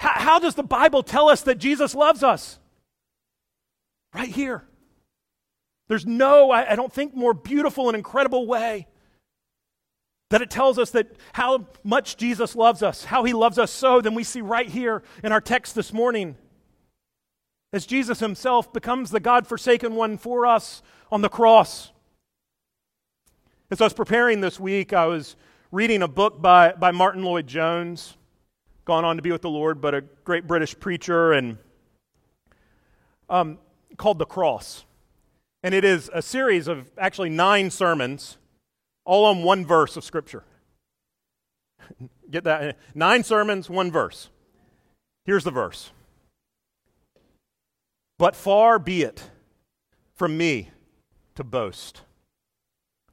how, 0.07 0.21
how 0.21 0.39
does 0.39 0.55
the 0.55 0.63
Bible 0.63 1.03
tell 1.03 1.29
us 1.29 1.43
that 1.43 1.59
Jesus 1.59 1.95
loves 1.95 2.23
us? 2.23 2.59
Right 4.15 4.29
here. 4.29 4.65
There's 5.89 6.07
no, 6.07 6.51
I, 6.51 6.73
I 6.73 6.77
don't 6.77 6.93
think, 6.93 7.15
more 7.15 7.35
beautiful 7.35 7.89
and 7.89 7.97
incredible 7.97 8.47
way 8.47 8.87
that 10.31 10.43
it 10.43 10.51
tells 10.51 10.79
us 10.79 10.91
that 10.91 11.17
how 11.33 11.67
much 11.85 12.17
Jesus 12.17 12.57
loves 12.57 12.83
us, 12.83 13.05
how 13.05 13.25
he 13.25 13.33
loves 13.33 13.59
us 13.59 13.71
so, 13.71 14.01
than 14.01 14.15
we 14.15 14.25
see 14.25 14.41
right 14.41 14.69
here 14.69 15.03
in 15.23 15.31
our 15.33 15.41
text 15.41 15.75
this 15.75 15.93
morning. 15.93 16.37
As 17.73 17.87
Jesus 17.87 18.21
himself 18.21 18.73
becomes 18.73 19.11
the 19.11 19.21
God 19.21 19.47
forsaken 19.47 19.95
one 19.95 20.19
for 20.19 20.47
us 20.47 20.83
on 21.13 21.21
the 21.21 21.29
cross. 21.29 21.93
As 23.71 23.81
I 23.81 23.85
was 23.85 23.93
preparing 23.93 24.41
this 24.41 24.59
week, 24.59 24.93
I 24.93 25.07
was 25.07 25.37
reading 25.71 26.03
a 26.03 26.09
book 26.09 26.41
by, 26.41 26.73
by 26.73 26.91
Martyn 26.91 27.23
Lloyd-Jones, 27.23 28.17
gone 28.87 29.05
on 29.05 29.17
to 29.17 29.23
be 29.23 29.33
with 29.33 29.43
the 29.43 29.51
Lord, 29.51 29.81
but 29.81 29.95
a 29.95 30.01
great 30.25 30.47
British 30.47 30.79
preacher, 30.79 31.33
and 31.33 31.59
um, 33.29 33.59
called 33.99 34.19
The 34.19 34.25
Cross. 34.25 34.85
And 35.63 35.75
it 35.75 35.85
is 35.85 36.09
a 36.15 36.23
series 36.23 36.69
of 36.69 36.91
actually 36.97 37.29
nine 37.29 37.71
sermons 37.71 38.39
all 39.05 39.25
on 39.25 39.43
one 39.43 39.67
verse 39.67 39.97
of 39.97 40.05
Scripture. 40.05 40.45
Get 42.31 42.45
that? 42.45 42.79
Nine 42.95 43.25
sermons, 43.25 43.69
one 43.69 43.91
verse. 43.91 44.31
Here's 45.25 45.45
the 45.45 45.51
verse 45.51 45.91
But 48.19 48.37
far 48.37 48.79
be 48.79 49.03
it 49.03 49.31
from 50.15 50.39
me 50.39 50.71
to 51.35 51.43
boast, 51.43 52.03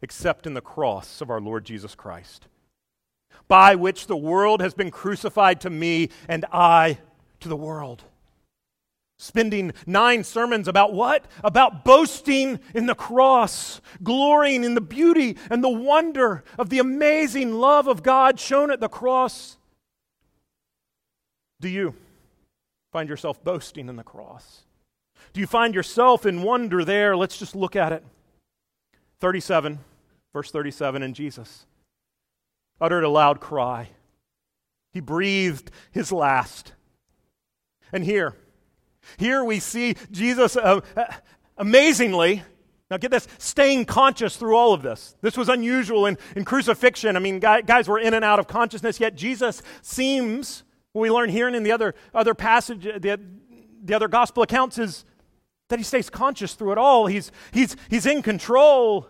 except 0.03 0.45
in 0.45 0.53
the 0.53 0.61
cross 0.61 1.19
of 1.19 1.31
our 1.31 1.41
Lord 1.41 1.65
Jesus 1.65 1.95
Christ, 1.95 2.47
by 3.47 3.75
which 3.75 4.07
the 4.07 4.17
world 4.17 4.61
has 4.61 4.73
been 4.73 4.91
crucified 4.91 5.61
to 5.61 5.69
me 5.69 6.09
and 6.27 6.45
I 6.51 6.99
to 7.41 7.49
the 7.49 7.55
world 7.55 8.03
spending 9.23 9.73
nine 9.85 10.23
sermons 10.23 10.67
about 10.67 10.93
what? 10.93 11.25
About 11.43 11.85
boasting 11.85 12.59
in 12.73 12.85
the 12.85 12.95
cross, 12.95 13.81
glorying 14.03 14.63
in 14.63 14.75
the 14.75 14.81
beauty 14.81 15.37
and 15.49 15.63
the 15.63 15.69
wonder 15.69 16.43
of 16.59 16.69
the 16.69 16.79
amazing 16.79 17.53
love 17.53 17.87
of 17.87 18.03
God 18.03 18.39
shown 18.39 18.69
at 18.69 18.79
the 18.79 18.89
cross. 18.89 19.57
Do 21.61 21.69
you 21.69 21.95
find 22.91 23.07
yourself 23.07 23.43
boasting 23.43 23.87
in 23.87 23.95
the 23.95 24.03
cross? 24.03 24.63
Do 25.31 25.39
you 25.39 25.47
find 25.47 25.73
yourself 25.73 26.25
in 26.25 26.43
wonder 26.43 26.83
there? 26.83 27.15
Let's 27.15 27.37
just 27.37 27.55
look 27.55 27.75
at 27.75 27.93
it. 27.93 28.03
37, 29.19 29.79
verse 30.33 30.51
37, 30.51 31.01
and 31.01 31.15
Jesus 31.15 31.65
uttered 32.79 33.03
a 33.03 33.09
loud 33.09 33.39
cry. 33.39 33.89
He 34.91 34.99
breathed 34.99 35.71
his 35.91 36.11
last. 36.11 36.73
And 37.91 38.03
here, 38.03 38.35
here 39.17 39.43
we 39.43 39.59
see 39.59 39.95
Jesus 40.11 40.55
uh, 40.55 40.81
uh, 40.95 41.05
amazingly, 41.57 42.43
now 42.91 42.97
get 42.97 43.11
this, 43.11 43.27
staying 43.37 43.85
conscious 43.85 44.35
through 44.35 44.55
all 44.55 44.73
of 44.73 44.81
this. 44.81 45.15
This 45.21 45.35
was 45.35 45.49
unusual 45.49 46.05
in, 46.05 46.17
in 46.35 46.45
crucifixion. 46.45 47.15
I 47.15 47.19
mean, 47.19 47.39
guys 47.39 47.87
were 47.87 47.99
in 47.99 48.13
and 48.13 48.23
out 48.23 48.39
of 48.39 48.47
consciousness, 48.47 48.99
yet 48.99 49.15
Jesus 49.15 49.61
seems, 49.81 50.63
what 50.91 51.01
we 51.01 51.09
learn 51.09 51.29
here 51.29 51.47
and 51.47 51.55
in 51.55 51.63
the 51.63 51.71
other, 51.71 51.95
other 52.13 52.35
passage, 52.35 52.83
the, 52.83 53.19
the 53.83 53.93
other 53.95 54.07
gospel 54.07 54.43
accounts, 54.43 54.77
is 54.77 55.05
that 55.69 55.79
he 55.79 55.83
stays 55.83 56.09
conscious 56.09 56.53
through 56.53 56.73
it 56.73 56.77
all. 56.77 57.07
He's, 57.07 57.31
he's, 57.51 57.75
he's 57.89 58.05
in 58.05 58.21
control. 58.21 59.09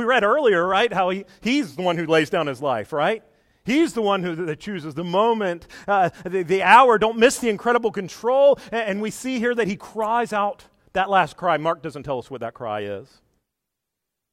We 0.00 0.06
read 0.06 0.24
earlier, 0.24 0.66
right, 0.66 0.90
how 0.90 1.10
he, 1.10 1.26
he's 1.42 1.76
the 1.76 1.82
one 1.82 1.98
who 1.98 2.06
lays 2.06 2.30
down 2.30 2.46
his 2.46 2.62
life, 2.62 2.90
right? 2.90 3.22
He's 3.66 3.92
the 3.92 4.00
one 4.00 4.22
who 4.22 4.34
that 4.46 4.58
chooses 4.58 4.94
the 4.94 5.04
moment, 5.04 5.66
uh, 5.86 6.08
the, 6.24 6.42
the, 6.42 6.62
hour. 6.62 6.96
Don't 6.96 7.18
miss 7.18 7.38
the 7.38 7.50
incredible 7.50 7.92
control. 7.92 8.58
And, 8.72 8.82
and 8.82 9.02
we 9.02 9.10
see 9.10 9.38
here 9.38 9.54
that 9.54 9.68
he 9.68 9.76
cries 9.76 10.32
out 10.32 10.64
that 10.94 11.10
last 11.10 11.36
cry. 11.36 11.58
Mark 11.58 11.82
doesn't 11.82 12.04
tell 12.04 12.18
us 12.18 12.30
what 12.30 12.40
that 12.40 12.54
cry 12.54 12.80
is. 12.80 13.20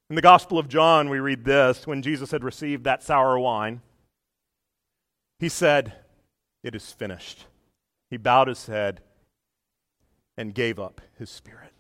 In 0.10 0.16
the 0.16 0.22
Gospel 0.22 0.58
of 0.58 0.70
John, 0.70 1.10
we 1.10 1.20
read 1.20 1.44
this 1.44 1.86
when 1.86 2.02
Jesus 2.02 2.32
had 2.32 2.46
received 2.46 2.86
that 2.86 3.04
sour 3.04 3.38
wine, 3.38 3.82
he 5.38 5.50
said, 5.50 5.92
It 6.64 6.76
is 6.76 6.94
finished. 6.94 7.44
He 8.10 8.16
bowed 8.16 8.48
his 8.48 8.68
head 8.68 9.02
and 10.38 10.56
gave 10.56 10.80
up 10.80 11.02
his 11.20 11.30
spirit. 11.30 11.74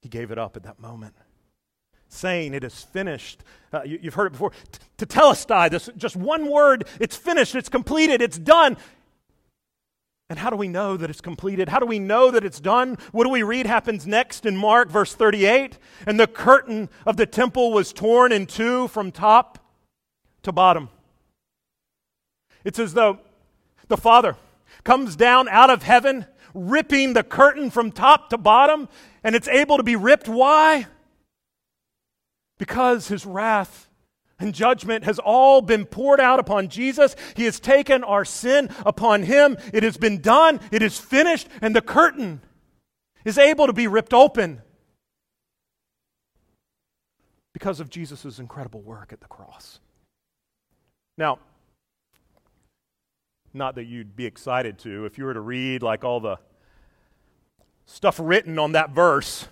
He 0.00 0.08
gave 0.08 0.30
it 0.30 0.38
up 0.38 0.56
at 0.56 0.62
that 0.62 0.80
moment 0.80 1.14
saying 2.14 2.54
it 2.54 2.64
is 2.64 2.82
finished. 2.82 3.42
Uh, 3.72 3.82
you, 3.84 3.98
have 4.04 4.14
heard 4.14 4.26
it 4.26 4.32
before. 4.32 4.52
T- 4.72 5.06
tetelestai, 5.06 5.70
this 5.70 5.90
just 5.96 6.16
one 6.16 6.50
word, 6.50 6.86
it's 7.00 7.16
finished, 7.16 7.54
it's 7.54 7.68
completed, 7.68 8.22
it's 8.22 8.38
done. 8.38 8.76
And 10.30 10.38
how 10.38 10.48
do 10.48 10.56
we 10.56 10.68
know 10.68 10.96
that 10.96 11.10
it's 11.10 11.20
completed? 11.20 11.68
How 11.68 11.78
do 11.78 11.86
we 11.86 11.98
know 11.98 12.30
that 12.30 12.44
it's 12.44 12.60
done? 12.60 12.96
What 13.12 13.24
do 13.24 13.30
we 13.30 13.42
read 13.42 13.66
happens 13.66 14.06
next 14.06 14.46
in 14.46 14.56
Mark, 14.56 14.88
verse 14.88 15.14
38? 15.14 15.78
And 16.06 16.18
the 16.18 16.26
curtain 16.26 16.88
of 17.04 17.16
the 17.16 17.26
temple 17.26 17.72
was 17.72 17.92
torn 17.92 18.32
in 18.32 18.46
two 18.46 18.88
from 18.88 19.12
top 19.12 19.58
to 20.42 20.52
bottom. 20.52 20.88
It's 22.64 22.78
as 22.78 22.94
though 22.94 23.18
the 23.88 23.98
Father 23.98 24.36
comes 24.82 25.14
down 25.14 25.48
out 25.48 25.68
of 25.68 25.82
heaven, 25.82 26.26
ripping 26.54 27.12
the 27.12 27.22
curtain 27.22 27.70
from 27.70 27.92
top 27.92 28.30
to 28.30 28.38
bottom, 28.38 28.88
and 29.22 29.34
it's 29.34 29.48
able 29.48 29.76
to 29.76 29.82
be 29.82 29.96
ripped. 29.96 30.28
Why? 30.28 30.86
Because 32.58 33.08
his 33.08 33.26
wrath 33.26 33.88
and 34.38 34.54
judgment 34.54 35.04
has 35.04 35.18
all 35.18 35.62
been 35.62 35.84
poured 35.84 36.20
out 36.20 36.38
upon 36.38 36.68
Jesus. 36.68 37.16
He 37.36 37.44
has 37.44 37.60
taken 37.60 38.04
our 38.04 38.24
sin 38.24 38.68
upon 38.84 39.22
him. 39.22 39.56
It 39.72 39.82
has 39.82 39.96
been 39.96 40.20
done, 40.20 40.60
it 40.70 40.82
is 40.82 40.98
finished, 40.98 41.48
and 41.60 41.74
the 41.74 41.80
curtain 41.80 42.40
is 43.24 43.38
able 43.38 43.66
to 43.66 43.72
be 43.72 43.86
ripped 43.86 44.12
open 44.12 44.60
because 47.52 47.80
of 47.80 47.88
Jesus' 47.88 48.38
incredible 48.38 48.82
work 48.82 49.12
at 49.12 49.20
the 49.20 49.26
cross. 49.26 49.80
Now, 51.16 51.38
not 53.54 53.76
that 53.76 53.84
you'd 53.84 54.16
be 54.16 54.26
excited 54.26 54.78
to 54.80 55.06
if 55.06 55.16
you 55.16 55.24
were 55.24 55.34
to 55.34 55.40
read 55.40 55.82
like 55.82 56.02
all 56.04 56.18
the 56.18 56.36
stuff 57.86 58.18
written 58.20 58.58
on 58.58 58.72
that 58.72 58.90
verse 58.90 59.46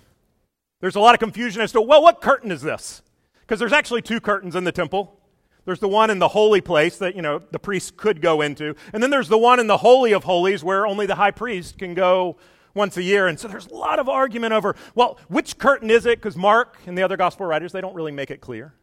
there's 0.83 0.97
a 0.97 0.99
lot 0.99 1.15
of 1.15 1.19
confusion 1.21 1.61
as 1.61 1.71
to, 1.71 1.79
well, 1.79 2.01
what 2.01 2.19
curtain 2.19 2.51
is 2.51 2.61
this? 2.61 3.03
Because 3.39 3.57
there's 3.57 3.71
actually 3.71 4.01
two 4.01 4.19
curtains 4.19 4.53
in 4.53 4.65
the 4.65 4.71
temple. 4.73 5.17
There's 5.63 5.79
the 5.79 5.87
one 5.87 6.09
in 6.09 6.19
the 6.19 6.27
holy 6.27 6.59
place 6.59 6.97
that, 6.97 7.15
you 7.15 7.21
know, 7.21 7.39
the 7.39 7.57
priest 7.57 7.95
could 7.95 8.21
go 8.21 8.41
into. 8.41 8.75
And 8.91 9.01
then 9.01 9.09
there's 9.09 9.29
the 9.29 9.37
one 9.37 9.61
in 9.61 9.67
the 9.67 9.77
holy 9.77 10.11
of 10.11 10.25
holies 10.25 10.61
where 10.61 10.85
only 10.85 11.05
the 11.05 11.15
high 11.15 11.31
priest 11.31 11.77
can 11.77 11.93
go 11.93 12.35
once 12.75 12.97
a 12.97 13.01
year. 13.01 13.27
And 13.27 13.39
so 13.39 13.47
there's 13.47 13.67
a 13.67 13.73
lot 13.73 13.97
of 13.97 14.09
argument 14.09 14.51
over, 14.51 14.75
well, 14.93 15.17
which 15.29 15.57
curtain 15.57 15.89
is 15.89 16.05
it? 16.05 16.19
Because 16.19 16.35
Mark 16.35 16.77
and 16.85 16.97
the 16.97 17.03
other 17.03 17.15
gospel 17.15 17.45
writers, 17.45 17.71
they 17.71 17.79
don't 17.79 17.95
really 17.95 18.11
make 18.11 18.29
it 18.29 18.41
clear. 18.41 18.73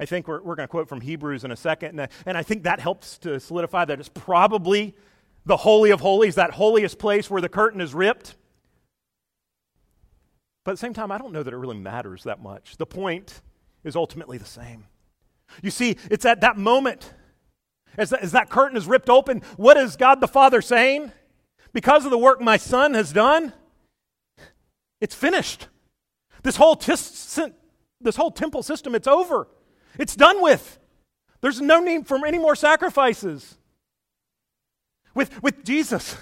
I 0.00 0.06
think 0.06 0.26
we're, 0.26 0.40
we're 0.40 0.54
going 0.54 0.66
to 0.66 0.70
quote 0.70 0.88
from 0.88 1.02
Hebrews 1.02 1.44
in 1.44 1.50
a 1.50 1.56
second. 1.56 2.00
And, 2.00 2.10
and 2.24 2.38
I 2.38 2.42
think 2.42 2.62
that 2.62 2.80
helps 2.80 3.18
to 3.18 3.38
solidify 3.38 3.84
that 3.84 4.00
it's 4.00 4.08
probably 4.08 4.96
the 5.44 5.58
Holy 5.58 5.90
of 5.90 6.00
Holies, 6.00 6.36
that 6.36 6.52
holiest 6.52 6.98
place 6.98 7.28
where 7.28 7.42
the 7.42 7.50
curtain 7.50 7.82
is 7.82 7.92
ripped. 7.92 8.34
But 10.66 10.72
at 10.72 10.78
the 10.78 10.78
same 10.78 10.94
time, 10.94 11.12
I 11.12 11.18
don't 11.18 11.32
know 11.32 11.44
that 11.44 11.54
it 11.54 11.56
really 11.56 11.78
matters 11.78 12.24
that 12.24 12.42
much. 12.42 12.76
The 12.76 12.86
point 12.86 13.40
is 13.84 13.94
ultimately 13.94 14.36
the 14.36 14.44
same. 14.44 14.86
You 15.62 15.70
see, 15.70 15.96
it's 16.10 16.24
at 16.24 16.40
that 16.40 16.58
moment, 16.58 17.14
as, 17.96 18.10
that, 18.10 18.20
as 18.20 18.32
that 18.32 18.50
curtain 18.50 18.76
is 18.76 18.88
ripped 18.88 19.08
open, 19.08 19.42
what 19.56 19.76
is 19.76 19.94
God 19.94 20.20
the 20.20 20.26
Father 20.26 20.60
saying? 20.60 21.12
Because 21.72 22.04
of 22.04 22.10
the 22.10 22.18
work 22.18 22.40
my 22.40 22.56
Son 22.56 22.94
has 22.94 23.12
done, 23.12 23.52
it's 25.00 25.14
finished. 25.14 25.68
This 26.42 26.56
whole, 26.56 26.74
tis, 26.74 27.38
this 28.00 28.16
whole 28.16 28.32
temple 28.32 28.64
system, 28.64 28.96
it's 28.96 29.06
over. 29.06 29.46
It's 30.00 30.16
done 30.16 30.42
with. 30.42 30.80
There's 31.42 31.60
no 31.60 31.78
need 31.78 32.08
for 32.08 32.26
any 32.26 32.40
more 32.40 32.56
sacrifices. 32.56 33.56
With, 35.14 35.40
with 35.44 35.62
Jesus, 35.62 36.16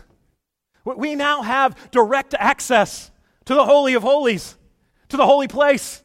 we 0.85 1.15
now 1.15 1.41
have 1.41 1.91
direct 1.91 2.35
access 2.39 3.11
to 3.47 3.55
the 3.55 3.65
Holy 3.65 3.95
of 3.95 4.03
Holies, 4.03 4.57
to 5.09 5.17
the 5.17 5.27
holy 5.27 5.49
place. 5.49 6.03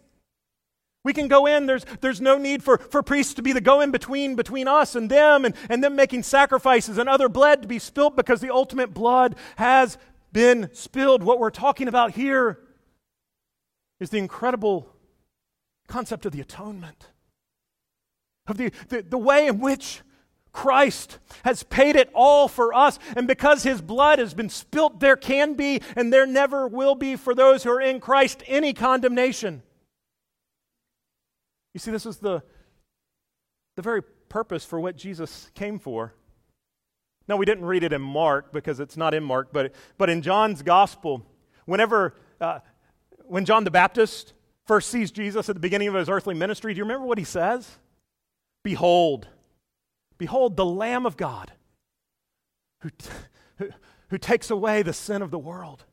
We 1.03 1.13
can 1.13 1.27
go 1.27 1.45
in. 1.45 1.65
There's, 1.65 1.85
there's 2.01 2.19
no 2.19 2.37
need 2.37 2.61
for, 2.61 2.77
for 2.77 3.01
priests 3.01 3.33
to 3.35 3.41
be 3.41 3.53
the 3.53 3.61
go 3.61 3.79
in 3.79 3.91
between 3.91 4.35
between 4.35 4.67
us 4.67 4.95
and 4.95 5.09
them 5.09 5.45
and, 5.45 5.55
and 5.69 5.83
them 5.83 5.95
making 5.95 6.23
sacrifices 6.23 6.97
and 6.97 7.07
other 7.07 7.29
blood 7.29 7.61
to 7.61 7.67
be 7.67 7.79
spilt 7.79 8.15
because 8.15 8.41
the 8.41 8.53
ultimate 8.53 8.93
blood 8.93 9.35
has 9.55 9.97
been 10.33 10.69
spilled. 10.73 11.23
What 11.23 11.39
we're 11.39 11.51
talking 11.51 11.87
about 11.87 12.11
here 12.11 12.59
is 13.99 14.09
the 14.09 14.17
incredible 14.17 14.93
concept 15.87 16.25
of 16.25 16.33
the 16.33 16.41
atonement. 16.41 17.07
of 18.47 18.57
the, 18.57 18.71
the, 18.89 19.01
the 19.01 19.17
way 19.17 19.47
in 19.47 19.59
which 19.59 20.01
Christ 20.59 21.19
has 21.45 21.63
paid 21.63 21.95
it 21.95 22.09
all 22.13 22.49
for 22.49 22.73
us. 22.73 22.99
And 23.15 23.29
because 23.29 23.63
his 23.63 23.81
blood 23.81 24.19
has 24.19 24.33
been 24.33 24.49
spilt, 24.49 24.99
there 24.99 25.15
can 25.15 25.53
be 25.53 25.81
and 25.95 26.11
there 26.11 26.25
never 26.25 26.67
will 26.67 26.95
be 26.95 27.15
for 27.15 27.33
those 27.33 27.63
who 27.63 27.71
are 27.71 27.79
in 27.79 28.01
Christ 28.01 28.43
any 28.45 28.73
condemnation. 28.73 29.63
You 31.73 31.79
see, 31.79 31.91
this 31.91 32.05
is 32.05 32.17
the, 32.17 32.43
the 33.77 33.81
very 33.81 34.01
purpose 34.27 34.65
for 34.65 34.81
what 34.81 34.97
Jesus 34.97 35.49
came 35.55 35.79
for. 35.79 36.13
No, 37.29 37.37
we 37.37 37.45
didn't 37.45 37.63
read 37.63 37.83
it 37.83 37.93
in 37.93 38.01
Mark 38.01 38.51
because 38.51 38.81
it's 38.81 38.97
not 38.97 39.13
in 39.13 39.23
Mark, 39.23 39.53
but, 39.53 39.73
but 39.97 40.09
in 40.09 40.21
John's 40.21 40.61
gospel, 40.61 41.25
whenever, 41.67 42.15
uh, 42.41 42.59
when 43.27 43.45
John 43.45 43.63
the 43.63 43.71
Baptist 43.71 44.33
first 44.67 44.89
sees 44.89 45.09
Jesus 45.09 45.47
at 45.47 45.55
the 45.55 45.61
beginning 45.61 45.87
of 45.87 45.93
his 45.93 46.09
earthly 46.09 46.35
ministry, 46.35 46.73
do 46.73 46.79
you 46.79 46.83
remember 46.83 47.05
what 47.07 47.17
he 47.17 47.23
says? 47.23 47.77
Behold, 48.61 49.29
behold 50.19 50.55
the 50.55 50.65
Lamb 50.65 51.07
of 51.07 51.17
God 51.17 51.51
who, 52.81 52.91
t- 52.91 53.09
who, 53.57 53.69
who 54.09 54.17
takes 54.19 54.51
away 54.51 54.83
the 54.83 54.93
sin 54.93 55.23
of 55.23 55.31
the 55.31 55.39
world. 55.39 55.83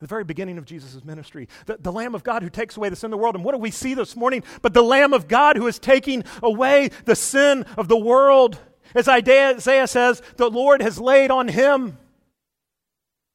The 0.00 0.06
very 0.06 0.24
beginning 0.24 0.58
of 0.58 0.66
Jesus' 0.66 1.02
ministry. 1.04 1.48
The, 1.64 1.78
the 1.78 1.90
Lamb 1.90 2.14
of 2.14 2.22
God 2.22 2.42
who 2.42 2.50
takes 2.50 2.76
away 2.76 2.90
the 2.90 2.96
sin 2.96 3.08
of 3.08 3.12
the 3.12 3.22
world. 3.22 3.34
And 3.34 3.42
what 3.42 3.52
do 3.52 3.58
we 3.58 3.70
see 3.70 3.94
this 3.94 4.14
morning? 4.14 4.44
But 4.60 4.74
the 4.74 4.82
Lamb 4.82 5.14
of 5.14 5.26
God 5.26 5.56
who 5.56 5.66
is 5.66 5.78
taking 5.78 6.22
away 6.42 6.90
the 7.06 7.16
sin 7.16 7.64
of 7.78 7.88
the 7.88 7.96
world. 7.96 8.58
As 8.94 9.08
Isaiah 9.08 9.86
says, 9.86 10.22
the 10.36 10.50
Lord 10.50 10.82
has 10.82 11.00
laid 11.00 11.30
on 11.30 11.48
him 11.48 11.96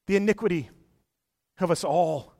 the 0.05 0.15
iniquity 0.15 0.69
of 1.59 1.71
us 1.71 1.83
all. 1.83 2.33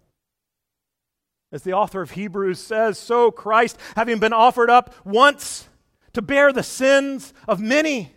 As 1.52 1.64
the 1.64 1.74
author 1.74 2.02
of 2.02 2.12
Hebrews 2.12 2.60
says, 2.60 2.98
so 2.98 3.32
Christ, 3.32 3.78
having 3.96 4.20
been 4.20 4.34
offered 4.34 4.70
up 4.70 4.94
once 5.04 5.68
to 6.14 6.22
bear 6.22 6.52
the 6.52 6.64
sins 6.64 7.34
of 7.48 7.60
many. 7.60 8.14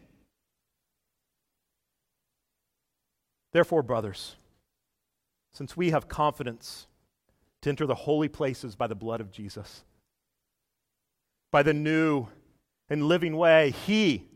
Therefore, 3.53 3.83
brothers, 3.83 4.35
since 5.53 5.77
we 5.77 5.91
have 5.91 6.09
confidence 6.09 6.87
to 7.63 7.71
enter 7.71 7.87
the 7.87 7.95
holy 7.95 8.29
places 8.29 8.75
by 8.75 8.87
the 8.87 8.95
blood 8.95 9.21
of 9.21 9.31
Jesus, 9.31 9.85
by 11.53 11.63
the 11.63 11.73
new 11.73 12.27
and 12.89 13.07
living 13.07 13.37
way 13.37 13.71
He 13.71 14.29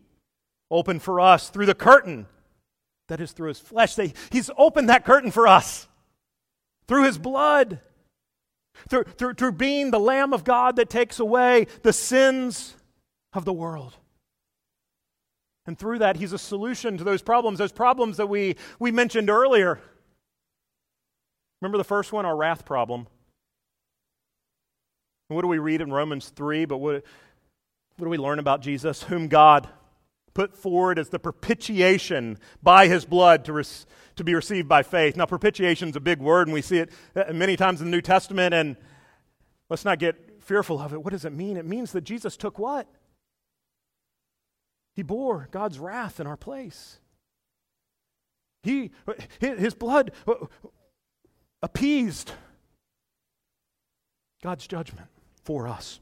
opened 0.70 1.02
for 1.02 1.20
us 1.20 1.50
through 1.50 1.66
the 1.66 1.74
curtain 1.74 2.26
that 3.08 3.20
is 3.20 3.32
through 3.32 3.48
His 3.48 3.58
flesh. 3.58 3.96
He's 4.30 4.50
opened 4.56 4.88
that 4.88 5.04
curtain 5.04 5.30
for 5.30 5.48
us 5.48 5.88
through 6.86 7.04
His 7.04 7.18
blood, 7.18 7.80
through, 8.88 9.04
through, 9.04 9.34
through 9.34 9.52
being 9.52 9.90
the 9.90 9.98
Lamb 9.98 10.32
of 10.32 10.44
God 10.44 10.76
that 10.76 10.88
takes 10.88 11.18
away 11.18 11.66
the 11.82 11.92
sins 11.92 12.76
of 13.32 13.44
the 13.44 13.52
world. 13.52 13.96
And 15.66 15.78
through 15.78 15.98
that, 15.98 16.16
He's 16.16 16.32
a 16.32 16.38
solution 16.38 16.96
to 16.98 17.04
those 17.04 17.22
problems, 17.22 17.58
those 17.58 17.72
problems 17.72 18.16
that 18.16 18.28
we, 18.28 18.56
we 18.78 18.90
mentioned 18.90 19.28
earlier 19.30 19.80
Remember 21.60 21.78
the 21.78 21.84
first 21.84 22.12
one, 22.12 22.24
our 22.24 22.36
wrath 22.36 22.64
problem? 22.64 23.06
And 25.28 25.36
what 25.36 25.42
do 25.42 25.48
we 25.48 25.58
read 25.58 25.80
in 25.80 25.92
Romans 25.92 26.28
3? 26.28 26.64
But 26.66 26.78
what, 26.78 27.04
what 27.96 28.06
do 28.06 28.08
we 28.08 28.18
learn 28.18 28.38
about 28.38 28.62
Jesus? 28.62 29.02
Whom 29.04 29.28
God 29.28 29.68
put 30.34 30.54
forward 30.54 30.98
as 31.00 31.08
the 31.08 31.18
propitiation 31.18 32.38
by 32.62 32.86
his 32.86 33.04
blood 33.04 33.44
to, 33.46 33.52
res- 33.54 33.86
to 34.14 34.22
be 34.22 34.34
received 34.34 34.68
by 34.68 34.84
faith. 34.84 35.16
Now, 35.16 35.26
propitiation 35.26 35.88
is 35.88 35.96
a 35.96 36.00
big 36.00 36.20
word, 36.20 36.46
and 36.46 36.54
we 36.54 36.62
see 36.62 36.78
it 36.78 36.92
uh, 37.16 37.32
many 37.32 37.56
times 37.56 37.80
in 37.80 37.88
the 37.88 37.90
New 37.90 38.02
Testament, 38.02 38.54
and 38.54 38.76
let's 39.68 39.84
not 39.84 39.98
get 39.98 40.40
fearful 40.40 40.80
of 40.80 40.92
it. 40.92 41.02
What 41.02 41.10
does 41.10 41.24
it 41.24 41.32
mean? 41.32 41.56
It 41.56 41.66
means 41.66 41.90
that 41.90 42.02
Jesus 42.02 42.36
took 42.36 42.56
what? 42.56 42.86
He 44.98 45.04
bore 45.04 45.46
God's 45.52 45.78
wrath 45.78 46.18
in 46.18 46.26
our 46.26 46.36
place. 46.36 46.98
He, 48.64 48.90
his 49.38 49.72
blood 49.72 50.10
uh, 50.26 50.34
appeased 51.62 52.32
God's 54.42 54.66
judgment 54.66 55.06
for 55.44 55.68
us. 55.68 56.00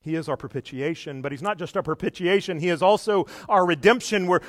He 0.00 0.16
is 0.16 0.28
our 0.28 0.36
propitiation, 0.36 1.22
but 1.22 1.30
He's 1.30 1.40
not 1.40 1.56
just 1.56 1.76
our 1.76 1.84
propitiation, 1.84 2.58
He 2.58 2.68
is 2.68 2.82
also 2.82 3.28
our 3.48 3.64
redemption. 3.64 4.26
Where 4.26 4.40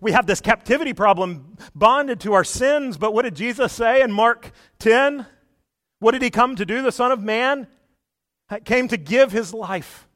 we 0.00 0.12
have 0.12 0.24
this 0.24 0.40
captivity 0.40 0.94
problem 0.94 1.58
bonded 1.74 2.20
to 2.20 2.32
our 2.32 2.42
sins. 2.42 2.96
But 2.96 3.12
what 3.12 3.26
did 3.26 3.36
Jesus 3.36 3.70
say 3.70 4.00
in 4.00 4.10
Mark 4.10 4.50
10? 4.78 5.26
What 5.98 6.12
did 6.12 6.22
He 6.22 6.30
come 6.30 6.56
to 6.56 6.64
do, 6.64 6.80
the 6.80 6.90
Son 6.90 7.12
of 7.12 7.22
Man? 7.22 7.66
Came 8.64 8.88
to 8.88 8.96
give 8.96 9.30
His 9.30 9.52
life 9.52 10.08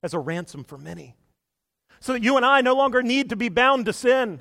as 0.00 0.14
a 0.14 0.20
ransom 0.20 0.62
for 0.62 0.78
many. 0.78 1.16
So 2.00 2.14
that 2.14 2.22
you 2.22 2.36
and 2.36 2.46
I 2.46 2.60
no 2.60 2.74
longer 2.74 3.02
need 3.02 3.28
to 3.28 3.36
be 3.36 3.48
bound 3.48 3.86
to 3.86 3.92
sin. 3.92 4.40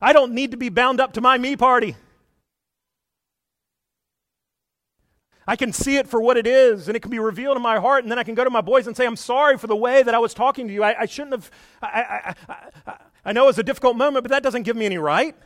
I 0.00 0.12
don't 0.12 0.32
need 0.32 0.50
to 0.50 0.56
be 0.56 0.68
bound 0.68 1.00
up 1.00 1.14
to 1.14 1.20
my 1.20 1.38
me 1.38 1.56
party. 1.56 1.96
I 5.46 5.56
can 5.56 5.72
see 5.72 5.96
it 5.96 6.08
for 6.08 6.20
what 6.20 6.36
it 6.36 6.46
is, 6.46 6.88
and 6.88 6.96
it 6.96 7.00
can 7.00 7.10
be 7.10 7.18
revealed 7.18 7.56
in 7.56 7.62
my 7.62 7.78
heart, 7.78 8.02
and 8.02 8.10
then 8.10 8.18
I 8.18 8.22
can 8.22 8.34
go 8.34 8.44
to 8.44 8.50
my 8.50 8.62
boys 8.62 8.86
and 8.86 8.96
say, 8.96 9.06
I'm 9.06 9.16
sorry 9.16 9.58
for 9.58 9.66
the 9.66 9.76
way 9.76 10.02
that 10.02 10.14
I 10.14 10.18
was 10.18 10.32
talking 10.32 10.68
to 10.68 10.72
you. 10.72 10.82
I, 10.82 11.02
I 11.02 11.06
shouldn't 11.06 11.32
have. 11.32 11.50
I, 11.82 12.34
I, 12.48 12.52
I, 12.86 12.96
I 13.26 13.32
know 13.32 13.48
it's 13.48 13.58
a 13.58 13.62
difficult 13.62 13.96
moment, 13.96 14.24
but 14.24 14.30
that 14.30 14.42
doesn't 14.42 14.62
give 14.62 14.76
me 14.76 14.86
any 14.86 14.98
right. 14.98 15.36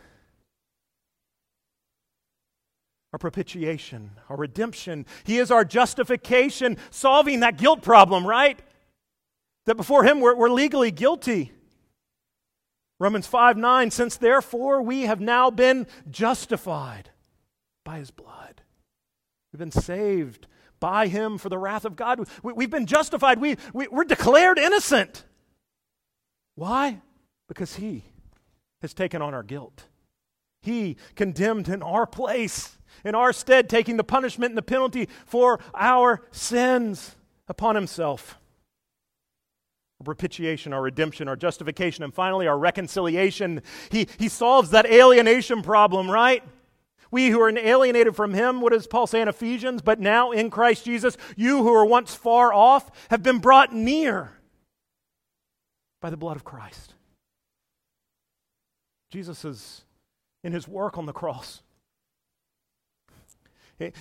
Our 3.12 3.18
propitiation, 3.18 4.12
our 4.28 4.36
redemption. 4.36 5.06
He 5.24 5.38
is 5.38 5.50
our 5.50 5.64
justification, 5.64 6.76
solving 6.90 7.40
that 7.40 7.56
guilt 7.56 7.82
problem, 7.82 8.26
right? 8.26 8.60
That 9.68 9.76
before 9.76 10.02
Him 10.02 10.20
we're, 10.20 10.34
we're 10.34 10.48
legally 10.48 10.90
guilty. 10.90 11.52
Romans 12.98 13.26
5 13.26 13.58
9, 13.58 13.90
since 13.90 14.16
therefore 14.16 14.80
we 14.80 15.02
have 15.02 15.20
now 15.20 15.50
been 15.50 15.86
justified 16.10 17.10
by 17.84 17.98
His 17.98 18.10
blood. 18.10 18.62
We've 19.52 19.58
been 19.58 19.70
saved 19.70 20.46
by 20.80 21.08
him 21.08 21.38
for 21.38 21.48
the 21.48 21.58
wrath 21.58 21.84
of 21.84 21.96
God. 21.96 22.26
We, 22.42 22.64
have 22.64 22.70
been 22.70 22.86
justified. 22.86 23.40
We, 23.40 23.56
we, 23.72 23.88
we're 23.88 24.04
declared 24.04 24.58
innocent. 24.58 25.24
Why? 26.54 27.00
Because 27.48 27.74
he 27.74 28.04
has 28.80 28.94
taken 28.94 29.20
on 29.20 29.34
our 29.34 29.42
guilt. 29.42 29.84
He 30.62 30.96
condemned 31.14 31.68
in 31.68 31.82
our 31.82 32.06
place, 32.06 32.78
in 33.04 33.14
our 33.16 33.32
stead, 33.32 33.68
taking 33.68 33.96
the 33.96 34.04
punishment 34.04 34.52
and 34.52 34.58
the 34.58 34.62
penalty 34.62 35.08
for 35.26 35.58
our 35.74 36.22
sins 36.30 37.16
upon 37.48 37.74
himself. 37.74 38.38
Propitiation, 40.04 40.72
our 40.72 40.82
redemption, 40.82 41.28
our 41.28 41.36
justification, 41.36 42.04
and 42.04 42.14
finally 42.14 42.46
our 42.46 42.58
reconciliation. 42.58 43.62
He, 43.90 44.06
he 44.18 44.28
solves 44.28 44.70
that 44.70 44.86
alienation 44.86 45.62
problem, 45.62 46.08
right? 46.10 46.44
We 47.10 47.30
who 47.30 47.40
are 47.40 47.48
alienated 47.56 48.14
from 48.14 48.34
him, 48.34 48.60
what 48.60 48.72
does 48.72 48.86
Paul 48.86 49.06
say 49.06 49.20
in 49.20 49.28
Ephesians? 49.28 49.82
But 49.82 49.98
now 49.98 50.30
in 50.30 50.50
Christ 50.50 50.84
Jesus, 50.84 51.16
you 51.36 51.58
who 51.62 51.72
were 51.72 51.84
once 51.84 52.14
far 52.14 52.52
off 52.52 52.90
have 53.10 53.22
been 53.22 53.38
brought 53.38 53.72
near 53.74 54.32
by 56.00 56.10
the 56.10 56.16
blood 56.16 56.36
of 56.36 56.44
Christ. 56.44 56.94
Jesus 59.10 59.44
is 59.44 59.84
in 60.44 60.52
his 60.52 60.68
work 60.68 60.98
on 60.98 61.06
the 61.06 61.12
cross, 61.12 61.62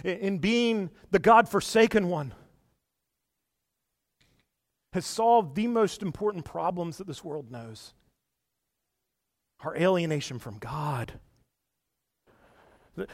in 0.04 0.38
being 0.38 0.90
the 1.12 1.20
God 1.20 1.50
forsaken 1.50 2.10
one, 2.10 2.34
has 4.98 5.06
solved 5.06 5.56
the 5.56 5.68
most 5.68 6.02
important 6.02 6.44
problems 6.44 6.98
that 6.98 7.06
this 7.06 7.24
world 7.24 7.52
knows 7.52 7.94
our 9.60 9.78
alienation 9.78 10.40
from 10.40 10.58
God 10.58 11.14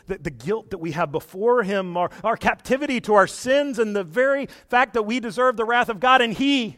the, 0.07 0.17
the, 0.17 0.31
guilt 0.31 0.69
that 0.69 0.77
we 0.77 0.91
have 0.91 1.11
before 1.11 1.63
Him, 1.63 1.97
our, 1.97 2.09
our 2.23 2.37
captivity 2.37 3.01
to 3.01 3.15
our 3.15 3.27
sins, 3.27 3.79
and 3.79 3.93
the 3.93 4.03
very 4.03 4.47
fact 4.69 4.93
that 4.93 5.03
we 5.03 5.19
deserve 5.19 5.57
the 5.57 5.65
wrath 5.65 5.89
of 5.89 5.99
God, 5.99 6.21
and 6.21 6.33
He 6.33 6.77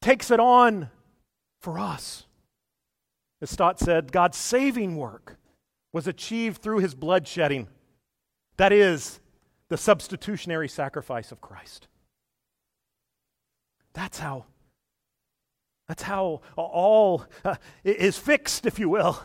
takes 0.00 0.30
it 0.30 0.38
on 0.38 0.90
for 1.60 1.78
us. 1.78 2.26
As 3.42 3.50
Stott 3.50 3.80
said, 3.80 4.12
God's 4.12 4.38
saving 4.38 4.96
work 4.96 5.38
was 5.92 6.06
achieved 6.06 6.62
through 6.62 6.78
His 6.78 6.94
blood 6.94 7.26
shedding. 7.26 7.66
That 8.58 8.72
is, 8.72 9.18
the 9.68 9.76
substitutionary 9.76 10.68
sacrifice 10.68 11.32
of 11.32 11.40
Christ. 11.40 11.88
That's 13.92 14.18
how. 14.18 14.46
That's 15.88 16.02
how 16.02 16.42
all 16.56 17.24
uh, 17.44 17.56
is 17.82 18.16
fixed, 18.16 18.64
if 18.64 18.78
you 18.78 18.88
will. 18.88 19.20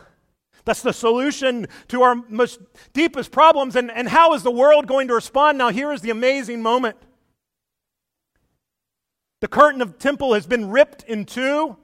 That's 0.64 0.82
the 0.82 0.92
solution 0.92 1.68
to 1.88 2.02
our 2.02 2.16
most 2.28 2.60
deepest 2.92 3.30
problems. 3.30 3.76
And, 3.76 3.90
and 3.90 4.08
how 4.08 4.34
is 4.34 4.42
the 4.42 4.50
world 4.50 4.88
going 4.88 5.06
to 5.08 5.14
respond? 5.14 5.58
Now, 5.58 5.68
here 5.68 5.92
is 5.92 6.00
the 6.00 6.10
amazing 6.10 6.60
moment. 6.60 6.96
The 9.40 9.48
curtain 9.48 9.80
of 9.80 9.92
the 9.92 9.98
temple 9.98 10.34
has 10.34 10.44
been 10.46 10.70
ripped 10.70 11.04
in 11.04 11.24
two. 11.24 11.76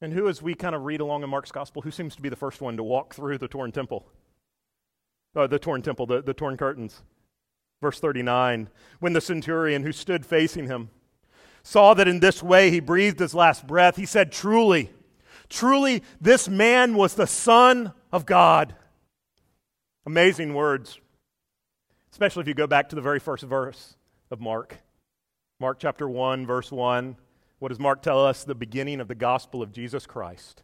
And 0.00 0.12
who, 0.12 0.28
as 0.28 0.42
we 0.42 0.56
kind 0.56 0.74
of 0.74 0.82
read 0.82 1.00
along 1.00 1.22
in 1.22 1.30
Mark's 1.30 1.52
gospel, 1.52 1.82
who 1.82 1.92
seems 1.92 2.16
to 2.16 2.22
be 2.22 2.28
the 2.28 2.34
first 2.34 2.60
one 2.60 2.76
to 2.76 2.82
walk 2.82 3.14
through 3.14 3.38
the 3.38 3.46
torn 3.46 3.70
temple? 3.70 4.08
Uh, 5.36 5.46
the 5.46 5.60
torn 5.60 5.82
temple, 5.82 6.06
the, 6.06 6.20
the 6.20 6.34
torn 6.34 6.56
curtains. 6.56 7.02
Verse 7.82 7.98
39 8.00 8.70
When 9.00 9.12
the 9.12 9.20
centurion 9.20 9.82
who 9.82 9.92
stood 9.92 10.24
facing 10.24 10.68
him 10.68 10.88
saw 11.62 11.92
that 11.94 12.08
in 12.08 12.20
this 12.20 12.42
way 12.42 12.70
he 12.70 12.80
breathed 12.80 13.18
his 13.18 13.34
last 13.34 13.66
breath, 13.66 13.96
he 13.96 14.06
said, 14.06 14.32
Truly, 14.32 14.90
truly, 15.50 16.02
this 16.20 16.48
man 16.48 16.94
was 16.94 17.14
the 17.14 17.26
Son 17.26 17.92
of 18.10 18.24
God. 18.24 18.74
Amazing 20.06 20.54
words, 20.54 20.98
especially 22.12 22.40
if 22.40 22.48
you 22.48 22.54
go 22.54 22.66
back 22.66 22.88
to 22.88 22.96
the 22.96 23.02
very 23.02 23.20
first 23.20 23.44
verse 23.44 23.96
of 24.30 24.40
Mark. 24.40 24.78
Mark 25.60 25.78
chapter 25.78 26.08
1, 26.08 26.46
verse 26.46 26.72
1. 26.72 27.16
What 27.58 27.68
does 27.68 27.78
Mark 27.78 28.02
tell 28.02 28.24
us? 28.24 28.42
The 28.42 28.54
beginning 28.54 29.00
of 29.00 29.06
the 29.06 29.14
gospel 29.14 29.62
of 29.62 29.72
Jesus 29.72 30.06
Christ, 30.06 30.62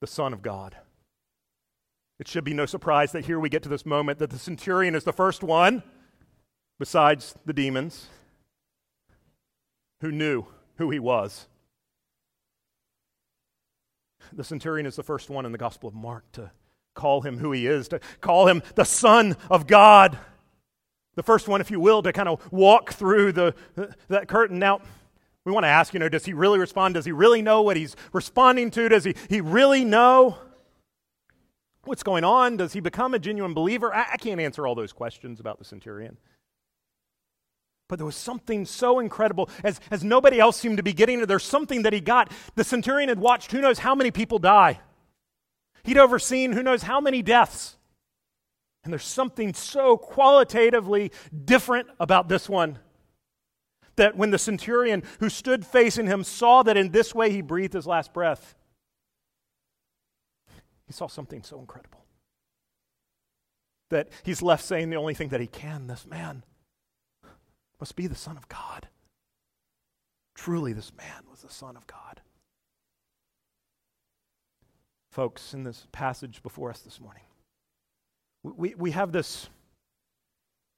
the 0.00 0.06
Son 0.06 0.32
of 0.32 0.42
God. 0.42 0.76
It 2.18 2.28
should 2.28 2.44
be 2.44 2.54
no 2.54 2.66
surprise 2.66 3.12
that 3.12 3.24
here 3.24 3.40
we 3.40 3.48
get 3.48 3.62
to 3.64 3.68
this 3.68 3.84
moment 3.84 4.18
that 4.20 4.30
the 4.30 4.38
centurion 4.38 4.94
is 4.94 5.04
the 5.04 5.12
first 5.12 5.42
one, 5.42 5.82
besides 6.78 7.34
the 7.44 7.52
demons, 7.52 8.06
who 10.00 10.12
knew 10.12 10.46
who 10.76 10.90
he 10.90 10.98
was. 10.98 11.48
The 14.32 14.44
centurion 14.44 14.86
is 14.86 14.96
the 14.96 15.02
first 15.02 15.28
one 15.28 15.44
in 15.44 15.52
the 15.52 15.58
Gospel 15.58 15.88
of 15.88 15.94
Mark 15.94 16.30
to 16.32 16.50
call 16.94 17.22
him 17.22 17.38
who 17.38 17.52
he 17.52 17.66
is, 17.66 17.88
to 17.88 18.00
call 18.20 18.46
him 18.46 18.62
the 18.76 18.84
Son 18.84 19.36
of 19.50 19.66
God. 19.66 20.16
The 21.16 21.22
first 21.22 21.48
one, 21.48 21.60
if 21.60 21.70
you 21.70 21.80
will, 21.80 22.02
to 22.02 22.12
kind 22.12 22.28
of 22.28 22.52
walk 22.52 22.92
through 22.92 23.32
the, 23.32 23.54
that 24.08 24.28
curtain. 24.28 24.58
Now, 24.58 24.80
we 25.44 25.52
want 25.52 25.64
to 25.64 25.68
ask, 25.68 25.92
you 25.92 26.00
know, 26.00 26.08
does 26.08 26.24
he 26.24 26.32
really 26.32 26.58
respond? 26.58 26.94
Does 26.94 27.04
he 27.04 27.12
really 27.12 27.42
know 27.42 27.62
what 27.62 27.76
he's 27.76 27.96
responding 28.12 28.70
to? 28.72 28.88
Does 28.88 29.04
he, 29.04 29.14
he 29.28 29.40
really 29.40 29.84
know 29.84 30.38
what's 31.86 32.02
going 32.02 32.24
on? 32.24 32.56
Does 32.56 32.72
he 32.72 32.80
become 32.80 33.14
a 33.14 33.18
genuine 33.18 33.54
believer? 33.54 33.94
I, 33.94 34.12
I 34.12 34.16
can't 34.16 34.40
answer 34.40 34.66
all 34.66 34.74
those 34.74 34.92
questions 34.92 35.40
about 35.40 35.58
the 35.58 35.64
centurion. 35.64 36.16
But 37.88 37.96
there 37.96 38.06
was 38.06 38.16
something 38.16 38.64
so 38.64 38.98
incredible, 38.98 39.50
as, 39.62 39.80
as 39.90 40.02
nobody 40.02 40.40
else 40.40 40.56
seemed 40.56 40.78
to 40.78 40.82
be 40.82 40.92
getting 40.92 41.20
it. 41.20 41.26
There's 41.26 41.44
something 41.44 41.82
that 41.82 41.92
he 41.92 42.00
got. 42.00 42.32
The 42.54 42.64
centurion 42.64 43.08
had 43.08 43.18
watched 43.18 43.52
who 43.52 43.60
knows 43.60 43.78
how 43.78 43.94
many 43.94 44.10
people 44.10 44.38
die. 44.38 44.80
He'd 45.82 45.98
overseen 45.98 46.52
who 46.52 46.62
knows 46.62 46.82
how 46.82 47.00
many 47.00 47.22
deaths. 47.22 47.76
And 48.84 48.92
there's 48.92 49.04
something 49.04 49.54
so 49.54 49.96
qualitatively 49.96 51.12
different 51.44 51.88
about 52.00 52.28
this 52.28 52.48
one 52.48 52.78
that 53.96 54.16
when 54.16 54.30
the 54.30 54.38
centurion 54.38 55.02
who 55.20 55.28
stood 55.28 55.64
facing 55.64 56.06
him 56.06 56.24
saw 56.24 56.62
that 56.62 56.76
in 56.76 56.90
this 56.90 57.14
way 57.14 57.30
he 57.30 57.42
breathed 57.42 57.74
his 57.74 57.86
last 57.86 58.12
breath, 58.12 58.54
he 60.86 60.92
saw 60.92 61.06
something 61.06 61.42
so 61.42 61.58
incredible 61.58 62.04
that 63.90 64.08
he's 64.24 64.42
left 64.42 64.64
saying 64.64 64.90
the 64.90 64.96
only 64.96 65.14
thing 65.14 65.28
that 65.28 65.40
he 65.40 65.46
can 65.46 65.86
this 65.86 66.06
man 66.06 66.42
must 67.80 67.96
be 67.96 68.06
the 68.06 68.14
Son 68.14 68.36
of 68.36 68.48
God. 68.48 68.88
Truly, 70.34 70.72
this 70.72 70.92
man 70.96 71.24
was 71.30 71.42
the 71.42 71.50
Son 71.50 71.76
of 71.76 71.86
God. 71.86 72.20
Folks, 75.10 75.54
in 75.54 75.64
this 75.64 75.86
passage 75.92 76.42
before 76.42 76.70
us 76.70 76.80
this 76.80 77.00
morning, 77.00 77.22
we, 78.42 78.74
we 78.74 78.90
have 78.90 79.12
this 79.12 79.48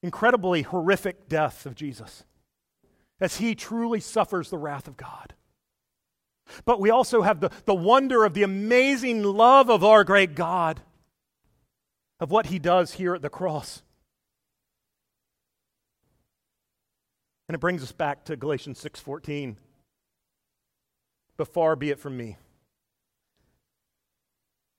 incredibly 0.02 0.62
horrific 0.62 1.28
death 1.28 1.64
of 1.64 1.74
Jesus 1.74 2.24
as 3.18 3.38
he 3.38 3.54
truly 3.54 3.98
suffers 3.98 4.50
the 4.50 4.58
wrath 4.58 4.86
of 4.86 4.96
God. 4.96 5.34
But 6.64 6.80
we 6.80 6.90
also 6.90 7.22
have 7.22 7.40
the, 7.40 7.50
the 7.64 7.74
wonder 7.74 8.24
of 8.24 8.34
the 8.34 8.42
amazing 8.42 9.22
love 9.22 9.70
of 9.70 9.84
our 9.84 10.04
great 10.04 10.34
God, 10.34 10.80
of 12.20 12.30
what 12.30 12.46
he 12.46 12.58
does 12.58 12.92
here 12.92 13.14
at 13.14 13.22
the 13.22 13.28
cross. 13.28 13.82
And 17.48 17.54
it 17.54 17.60
brings 17.60 17.82
us 17.82 17.92
back 17.92 18.24
to 18.24 18.36
Galatians 18.36 18.82
6:14. 18.82 19.56
But 21.36 21.48
far 21.48 21.76
be 21.76 21.90
it 21.90 21.98
from 21.98 22.16
me. 22.16 22.38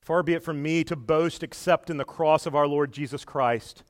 Far 0.01 0.23
be 0.23 0.33
it 0.33 0.43
from 0.43 0.61
me 0.61 0.83
to 0.85 0.95
boast 0.95 1.43
except 1.43 1.89
in 1.89 1.97
the 1.97 2.05
cross 2.05 2.45
of 2.45 2.55
our 2.55 2.67
Lord 2.67 2.91
Jesus 2.91 3.23
Christ 3.25 3.83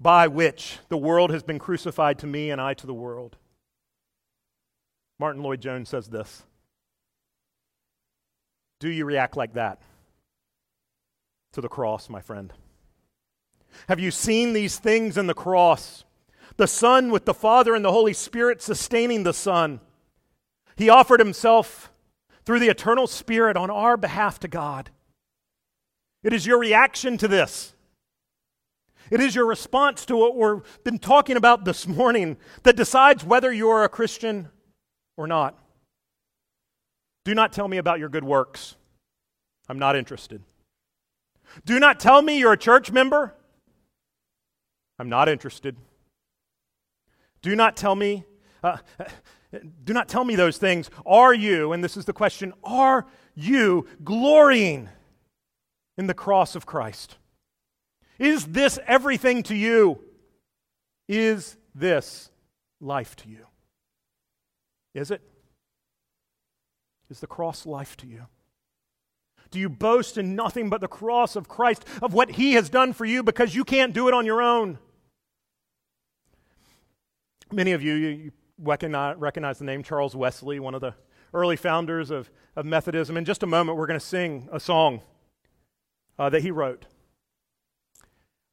by 0.00 0.26
which 0.26 0.78
the 0.88 0.96
world 0.96 1.30
has 1.30 1.42
been 1.42 1.58
crucified 1.58 2.18
to 2.18 2.26
me 2.26 2.50
and 2.50 2.60
I 2.60 2.74
to 2.74 2.86
the 2.86 2.94
world. 2.94 3.36
Martyn 5.18 5.42
Lloyd-Jones 5.42 5.88
says 5.88 6.08
this 6.08 6.42
Do 8.84 8.90
you 8.90 9.06
react 9.06 9.34
like 9.34 9.54
that 9.54 9.80
to 11.54 11.62
the 11.62 11.70
cross, 11.70 12.10
my 12.10 12.20
friend? 12.20 12.52
Have 13.88 13.98
you 13.98 14.10
seen 14.10 14.52
these 14.52 14.78
things 14.78 15.16
in 15.16 15.26
the 15.26 15.32
cross? 15.32 16.04
The 16.58 16.66
Son 16.66 17.10
with 17.10 17.24
the 17.24 17.32
Father 17.32 17.74
and 17.74 17.82
the 17.82 17.92
Holy 17.92 18.12
Spirit 18.12 18.60
sustaining 18.60 19.22
the 19.22 19.32
Son. 19.32 19.80
He 20.76 20.90
offered 20.90 21.18
himself 21.18 21.90
through 22.44 22.58
the 22.58 22.68
eternal 22.68 23.06
Spirit 23.06 23.56
on 23.56 23.70
our 23.70 23.96
behalf 23.96 24.38
to 24.40 24.48
God. 24.48 24.90
It 26.22 26.34
is 26.34 26.44
your 26.44 26.58
reaction 26.58 27.16
to 27.16 27.26
this 27.26 27.72
it 29.10 29.18
is 29.18 29.34
your 29.34 29.46
response 29.46 30.04
to 30.04 30.16
what 30.16 30.36
we've 30.36 30.84
been 30.84 30.98
talking 30.98 31.38
about 31.38 31.64
this 31.64 31.88
morning 31.88 32.36
that 32.64 32.76
decides 32.76 33.24
whether 33.24 33.50
you're 33.50 33.82
a 33.82 33.88
Christian 33.88 34.50
or 35.16 35.26
not. 35.26 35.58
Do 37.24 37.34
not 37.34 37.52
tell 37.52 37.68
me 37.68 37.78
about 37.78 37.98
your 37.98 38.08
good 38.08 38.24
works. 38.24 38.76
I'm 39.68 39.78
not 39.78 39.96
interested. 39.96 40.42
Do 41.64 41.80
not 41.80 41.98
tell 41.98 42.20
me 42.20 42.38
you're 42.38 42.52
a 42.52 42.58
church 42.58 42.92
member. 42.92 43.34
I'm 44.98 45.08
not 45.08 45.28
interested. 45.28 45.76
Do 47.42 47.56
not 47.56 47.76
tell 47.76 47.94
me, 47.94 48.24
uh, 48.62 48.78
do 49.84 49.92
not 49.92 50.08
tell 50.08 50.24
me 50.24 50.36
those 50.36 50.58
things. 50.58 50.90
Are 51.04 51.34
you, 51.34 51.72
and 51.72 51.82
this 51.82 51.96
is 51.96 52.04
the 52.04 52.12
question, 52.12 52.52
are 52.62 53.06
you 53.34 53.86
glorying 54.02 54.88
in 55.96 56.06
the 56.06 56.14
cross 56.14 56.54
of 56.56 56.66
Christ? 56.66 57.16
Is 58.18 58.46
this 58.46 58.78
everything 58.86 59.42
to 59.44 59.54
you? 59.54 60.00
Is 61.08 61.56
this 61.74 62.30
life 62.80 63.16
to 63.16 63.28
you? 63.28 63.46
Is 64.94 65.10
it? 65.10 65.20
Is 67.10 67.20
the 67.20 67.26
cross 67.26 67.66
life 67.66 67.96
to 67.98 68.06
you? 68.06 68.26
Do 69.50 69.58
you 69.60 69.68
boast 69.68 70.18
in 70.18 70.34
nothing 70.34 70.68
but 70.68 70.80
the 70.80 70.88
cross 70.88 71.36
of 71.36 71.48
Christ, 71.48 71.84
of 72.02 72.12
what 72.12 72.32
He 72.32 72.54
has 72.54 72.68
done 72.68 72.92
for 72.92 73.04
you 73.04 73.22
because 73.22 73.54
you 73.54 73.64
can't 73.64 73.92
do 73.92 74.08
it 74.08 74.14
on 74.14 74.26
your 74.26 74.42
own? 74.42 74.78
Many 77.52 77.72
of 77.72 77.82
you, 77.82 77.94
you 77.94 78.32
recognize, 78.58 79.58
the 79.58 79.64
name 79.64 79.82
Charles 79.82 80.16
Wesley, 80.16 80.58
one 80.58 80.74
of 80.74 80.80
the 80.80 80.94
early 81.32 81.56
founders 81.56 82.10
of, 82.10 82.30
of 82.56 82.64
Methodism. 82.64 83.16
In 83.16 83.24
just 83.24 83.42
a 83.42 83.46
moment, 83.46 83.78
we're 83.78 83.86
going 83.86 84.00
to 84.00 84.04
sing 84.04 84.48
a 84.50 84.58
song 84.58 85.02
uh, 86.18 86.30
that 86.30 86.42
he 86.42 86.50
wrote. 86.50 86.86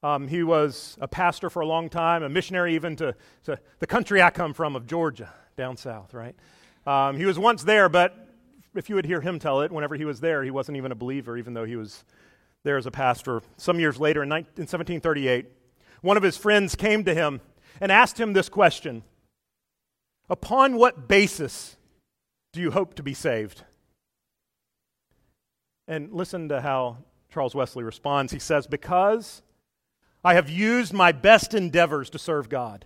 Um, 0.03 0.27
he 0.27 0.43
was 0.43 0.97
a 0.99 1.07
pastor 1.07 1.49
for 1.49 1.61
a 1.61 1.65
long 1.65 1.89
time, 1.89 2.23
a 2.23 2.29
missionary 2.29 2.75
even 2.75 2.95
to, 2.97 3.15
to, 3.45 3.59
the 3.79 3.87
country 3.87 4.21
I 4.21 4.31
come 4.31 4.53
from 4.53 4.75
of 4.75 4.87
Georgia, 4.87 5.31
down 5.57 5.77
south, 5.77 6.13
right? 6.13 6.35
Um, 6.87 7.17
he 7.17 7.25
was 7.25 7.37
once 7.37 7.63
there, 7.63 7.87
but 7.87 8.30
if 8.75 8.89
you 8.89 8.95
would 8.95 9.05
hear 9.05 9.21
him 9.21 9.39
tell 9.39 9.61
it, 9.61 9.71
whenever 9.71 9.95
he 9.95 10.05
was 10.05 10.19
there, 10.19 10.43
he 10.43 10.51
wasn't 10.51 10.77
even 10.77 10.91
a 10.91 10.95
believer, 10.95 11.37
even 11.37 11.53
though 11.53 11.65
he 11.65 11.75
was 11.75 12.03
there 12.63 12.77
as 12.77 12.85
a 12.85 12.91
pastor. 12.91 13.41
Some 13.57 13.79
years 13.79 13.99
later, 13.99 14.23
in, 14.23 14.29
1738, 14.29 15.47
one 16.01 16.17
of 16.17 16.23
his 16.23 16.37
friends 16.37 16.75
came 16.75 17.03
to 17.03 17.13
him 17.13 17.41
and 17.79 17.91
asked 17.91 18.19
him 18.19 18.33
this 18.33 18.49
question 18.49 19.03
Upon 20.29 20.77
what 20.77 21.07
basis 21.07 21.75
do 22.53 22.61
you 22.61 22.71
hope 22.71 22.93
to 22.95 23.03
be 23.03 23.13
saved? 23.13 23.63
And 25.87 26.13
listen 26.13 26.47
to 26.49 26.61
how 26.61 26.99
Charles 27.33 27.53
Wesley 27.53 27.83
responds. 27.83 28.31
He 28.31 28.39
says, 28.39 28.67
Because 28.67 29.41
I 30.23 30.35
have 30.35 30.49
used 30.49 30.93
my 30.93 31.11
best 31.11 31.53
endeavors 31.53 32.09
to 32.11 32.19
serve 32.19 32.47
God. 32.47 32.85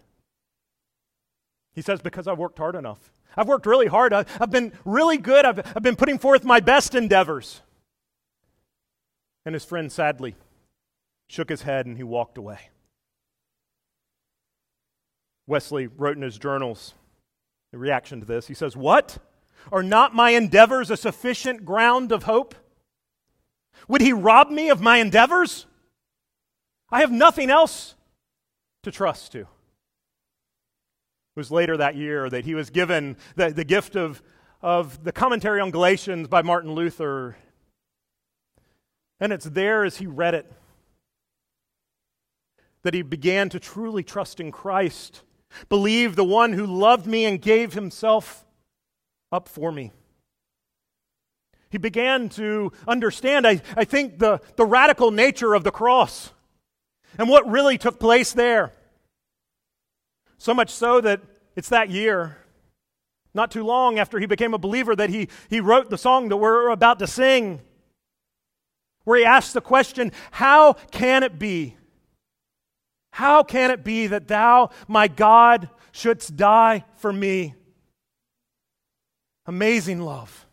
He 1.73 1.81
says, 1.81 2.01
Because 2.01 2.27
I've 2.27 2.39
worked 2.39 2.57
hard 2.57 2.75
enough. 2.75 3.11
I've 3.38 3.47
worked 3.47 3.65
really 3.65 3.88
hard. 3.88 4.13
I've 4.13 4.51
been 4.51 4.73
really 4.86 5.17
good. 5.17 5.45
I've, 5.45 5.59
I've 5.75 5.83
been 5.83 5.95
putting 5.95 6.17
forth 6.17 6.43
my 6.43 6.59
best 6.59 6.95
endeavors. 6.95 7.61
And 9.45 9.53
his 9.53 9.65
friend 9.65 9.91
sadly 9.91 10.36
shook 11.27 11.49
his 11.49 11.61
head 11.61 11.86
and 11.86 11.97
he 11.97 12.03
walked 12.03 12.38
away. 12.38 12.59
Wesley 15.47 15.88
wrote 15.88 16.15
in 16.15 16.23
his 16.23 16.38
journals 16.38 16.93
in 17.71 17.79
reaction 17.79 18.19
to 18.19 18.25
this. 18.25 18.47
He 18.47 18.53
says, 18.53 18.75
What? 18.75 19.19
Are 19.71 19.83
not 19.83 20.13
my 20.13 20.31
endeavors 20.31 20.91
a 20.91 20.97
sufficient 20.97 21.65
ground 21.65 22.11
of 22.11 22.23
hope? 22.23 22.55
Would 23.88 24.01
he 24.01 24.13
rob 24.13 24.49
me 24.49 24.69
of 24.69 24.81
my 24.81 24.97
endeavors? 24.97 25.65
I 26.91 27.01
have 27.01 27.11
nothing 27.11 27.49
else 27.49 27.95
to 28.83 28.91
trust 28.91 29.31
to. 29.33 29.47
It 31.36 31.39
was 31.39 31.51
later 31.51 31.75
that 31.75 31.95
year 31.95 32.29
that 32.29 32.45
he 32.45 32.55
was 32.55 32.69
given 32.69 33.17
the, 33.36 33.49
the 33.49 33.65
gift 33.65 33.97
of, 33.97 34.23
of 34.61 35.03
the 35.03 35.11
commentary 35.11 35.59
on 35.59 35.69
Galatians 35.69 36.29
by 36.29 36.41
Martin 36.41 36.71
Luther. 36.71 37.36
And 39.19 39.33
it's 39.33 39.43
there 39.43 39.83
as 39.83 39.97
he 39.97 40.07
read 40.07 40.33
it 40.33 40.49
that 42.83 42.93
he 42.93 43.01
began 43.01 43.49
to 43.49 43.59
truly 43.59 44.03
trust 44.03 44.39
in 44.39 44.51
Christ, 44.51 45.23
believe 45.67 46.15
the 46.15 46.23
one 46.23 46.53
who 46.53 46.65
loved 46.65 47.05
me 47.05 47.25
and 47.25 47.41
gave 47.41 47.73
himself 47.73 48.45
up 49.31 49.49
for 49.49 49.71
me. 49.71 49.91
He 51.69 51.79
began 51.79 52.29
to 52.29 52.71
understand, 52.88 53.45
I, 53.45 53.61
I 53.75 53.83
think, 53.83 54.19
the, 54.19 54.39
the 54.55 54.65
radical 54.65 55.11
nature 55.11 55.53
of 55.53 55.65
the 55.65 55.71
cross 55.71 56.31
and 57.17 57.27
what 57.27 57.49
really 57.49 57.77
took 57.77 57.99
place 57.99 58.31
there. 58.31 58.71
So 60.45 60.53
much 60.53 60.69
so 60.69 61.01
that 61.01 61.21
it's 61.55 61.69
that 61.69 61.89
year, 61.89 62.37
not 63.33 63.49
too 63.49 63.63
long 63.63 63.97
after 63.97 64.19
he 64.19 64.27
became 64.27 64.53
a 64.53 64.59
believer, 64.59 64.95
that 64.95 65.09
he, 65.09 65.27
he 65.49 65.59
wrote 65.59 65.89
the 65.89 65.97
song 65.97 66.29
that 66.29 66.37
we're 66.37 66.69
about 66.69 66.99
to 66.99 67.07
sing, 67.07 67.61
where 69.05 69.17
he 69.17 69.25
asks 69.25 69.53
the 69.53 69.59
question 69.59 70.11
How 70.29 70.73
can 70.73 71.23
it 71.23 71.39
be? 71.39 71.75
How 73.09 73.41
can 73.41 73.71
it 73.71 73.83
be 73.83 74.05
that 74.05 74.27
thou, 74.27 74.69
my 74.87 75.07
God, 75.07 75.67
shouldst 75.91 76.37
die 76.37 76.85
for 76.97 77.11
me? 77.11 77.55
Amazing 79.47 79.99
love. 79.99 80.45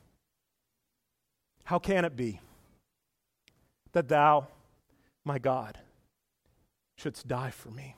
How 1.64 1.78
can 1.78 2.06
it 2.06 2.16
be 2.16 2.40
that 3.92 4.08
thou, 4.08 4.46
my 5.22 5.38
God, 5.38 5.76
shouldst 6.96 7.28
die 7.28 7.50
for 7.50 7.70
me? 7.70 7.94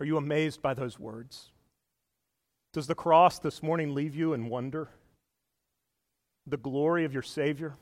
Are 0.00 0.06
you 0.06 0.16
amazed 0.16 0.60
by 0.60 0.74
those 0.74 0.98
words? 0.98 1.50
Does 2.72 2.86
the 2.86 2.94
cross 2.94 3.38
this 3.38 3.62
morning 3.62 3.94
leave 3.94 4.16
you 4.16 4.32
in 4.32 4.48
wonder? 4.48 4.88
The 6.46 6.56
glory 6.56 7.04
of 7.04 7.12
your 7.12 7.22
Savior? 7.22 7.74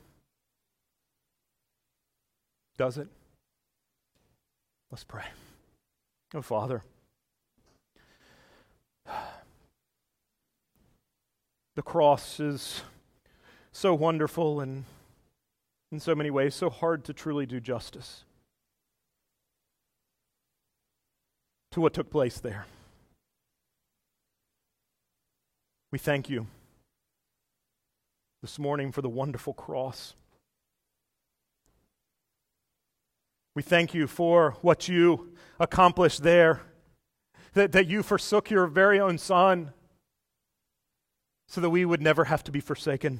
Does 2.77 2.97
it? 2.97 3.07
Let's 4.91 5.03
pray. 5.03 5.25
Oh, 6.35 6.41
Father, 6.41 6.83
the 11.75 11.81
cross 11.81 12.39
is 12.39 12.83
so 13.71 13.95
wonderful 13.95 14.59
and 14.59 14.85
in 15.91 15.99
so 15.99 16.13
many 16.13 16.29
ways 16.29 16.53
so 16.55 16.69
hard 16.69 17.03
to 17.05 17.13
truly 17.13 17.45
do 17.45 17.59
justice 17.59 18.23
to 21.73 21.81
what 21.81 21.93
took 21.93 22.11
place 22.11 22.39
there. 22.39 22.67
We 25.91 25.97
thank 25.97 26.29
you 26.29 26.45
this 28.43 28.59
morning 28.59 28.91
for 28.91 29.01
the 29.01 29.09
wonderful 29.09 29.53
cross. 29.53 30.13
We 33.55 33.63
thank 33.63 33.95
you 33.95 34.05
for 34.05 34.55
what 34.61 34.87
you 34.87 35.33
accomplished 35.59 36.21
there, 36.21 36.61
that, 37.53 37.71
that 37.71 37.87
you 37.87 38.03
forsook 38.03 38.51
your 38.51 38.67
very 38.67 38.99
own 38.99 39.17
son 39.17 39.73
so 41.47 41.59
that 41.59 41.71
we 41.71 41.85
would 41.85 42.01
never 42.01 42.25
have 42.25 42.43
to 42.43 42.51
be 42.51 42.59
forsaken. 42.59 43.19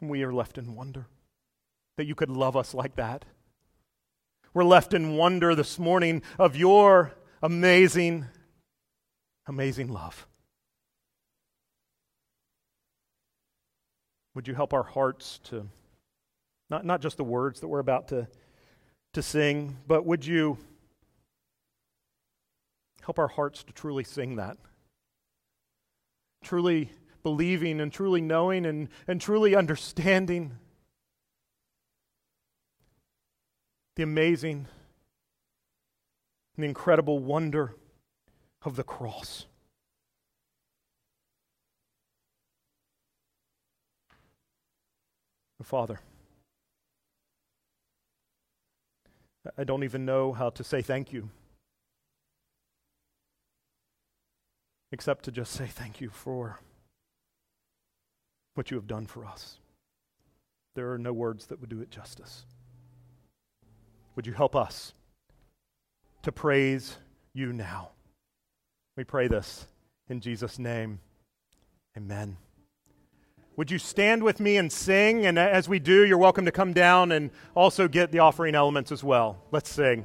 And 0.00 0.08
we 0.08 0.22
are 0.22 0.32
left 0.32 0.56
in 0.56 0.74
wonder 0.74 1.08
that 1.98 2.06
you 2.06 2.14
could 2.14 2.30
love 2.30 2.56
us 2.56 2.72
like 2.72 2.96
that. 2.96 3.26
We're 4.54 4.62
left 4.62 4.94
in 4.94 5.16
wonder 5.16 5.56
this 5.56 5.80
morning 5.80 6.22
of 6.38 6.54
your 6.54 7.12
amazing, 7.42 8.26
amazing 9.48 9.92
love. 9.92 10.28
Would 14.36 14.46
you 14.46 14.54
help 14.54 14.72
our 14.72 14.84
hearts 14.84 15.40
to 15.44 15.66
not, 16.70 16.84
not 16.84 17.00
just 17.00 17.16
the 17.16 17.24
words 17.24 17.60
that 17.60 17.68
we're 17.68 17.80
about 17.80 18.06
to, 18.08 18.28
to 19.14 19.22
sing, 19.22 19.76
but 19.88 20.06
would 20.06 20.24
you 20.24 20.56
help 23.02 23.18
our 23.18 23.28
hearts 23.28 23.64
to 23.64 23.72
truly 23.72 24.04
sing 24.04 24.36
that? 24.36 24.56
Truly 26.44 26.92
believing 27.24 27.80
and 27.80 27.92
truly 27.92 28.20
knowing 28.20 28.66
and, 28.66 28.88
and 29.08 29.20
truly 29.20 29.56
understanding 29.56 30.52
the 33.96 34.02
amazing 34.02 34.66
the 36.56 36.64
incredible 36.64 37.18
wonder 37.18 37.74
of 38.62 38.76
the 38.76 38.84
cross. 38.84 39.46
Father, 45.62 45.98
I 49.56 49.64
don't 49.64 49.82
even 49.82 50.04
know 50.04 50.34
how 50.34 50.50
to 50.50 50.62
say 50.62 50.82
thank 50.82 51.10
you. 51.12 51.30
Except 54.92 55.24
to 55.24 55.32
just 55.32 55.52
say 55.52 55.66
thank 55.66 56.02
you 56.02 56.10
for 56.10 56.60
what 58.54 58.70
you 58.70 58.76
have 58.76 58.86
done 58.86 59.06
for 59.06 59.24
us. 59.24 59.58
There 60.74 60.92
are 60.92 60.98
no 60.98 61.12
words 61.14 61.46
that 61.46 61.60
would 61.60 61.70
do 61.70 61.80
it 61.80 61.90
justice. 61.90 62.44
Would 64.16 64.26
you 64.26 64.32
help 64.32 64.54
us 64.54 64.94
to 66.22 66.32
praise 66.32 66.96
you 67.32 67.52
now? 67.52 67.90
We 68.96 69.04
pray 69.04 69.26
this 69.26 69.66
in 70.08 70.20
Jesus' 70.20 70.58
name. 70.58 71.00
Amen. 71.96 72.36
Would 73.56 73.70
you 73.70 73.78
stand 73.78 74.22
with 74.22 74.40
me 74.40 74.56
and 74.56 74.72
sing? 74.72 75.26
And 75.26 75.38
as 75.38 75.68
we 75.68 75.78
do, 75.78 76.04
you're 76.04 76.18
welcome 76.18 76.44
to 76.44 76.52
come 76.52 76.72
down 76.72 77.12
and 77.12 77.30
also 77.54 77.86
get 77.86 78.10
the 78.10 78.18
offering 78.18 78.54
elements 78.54 78.90
as 78.90 79.04
well. 79.04 79.38
Let's 79.52 79.70
sing. 79.70 80.04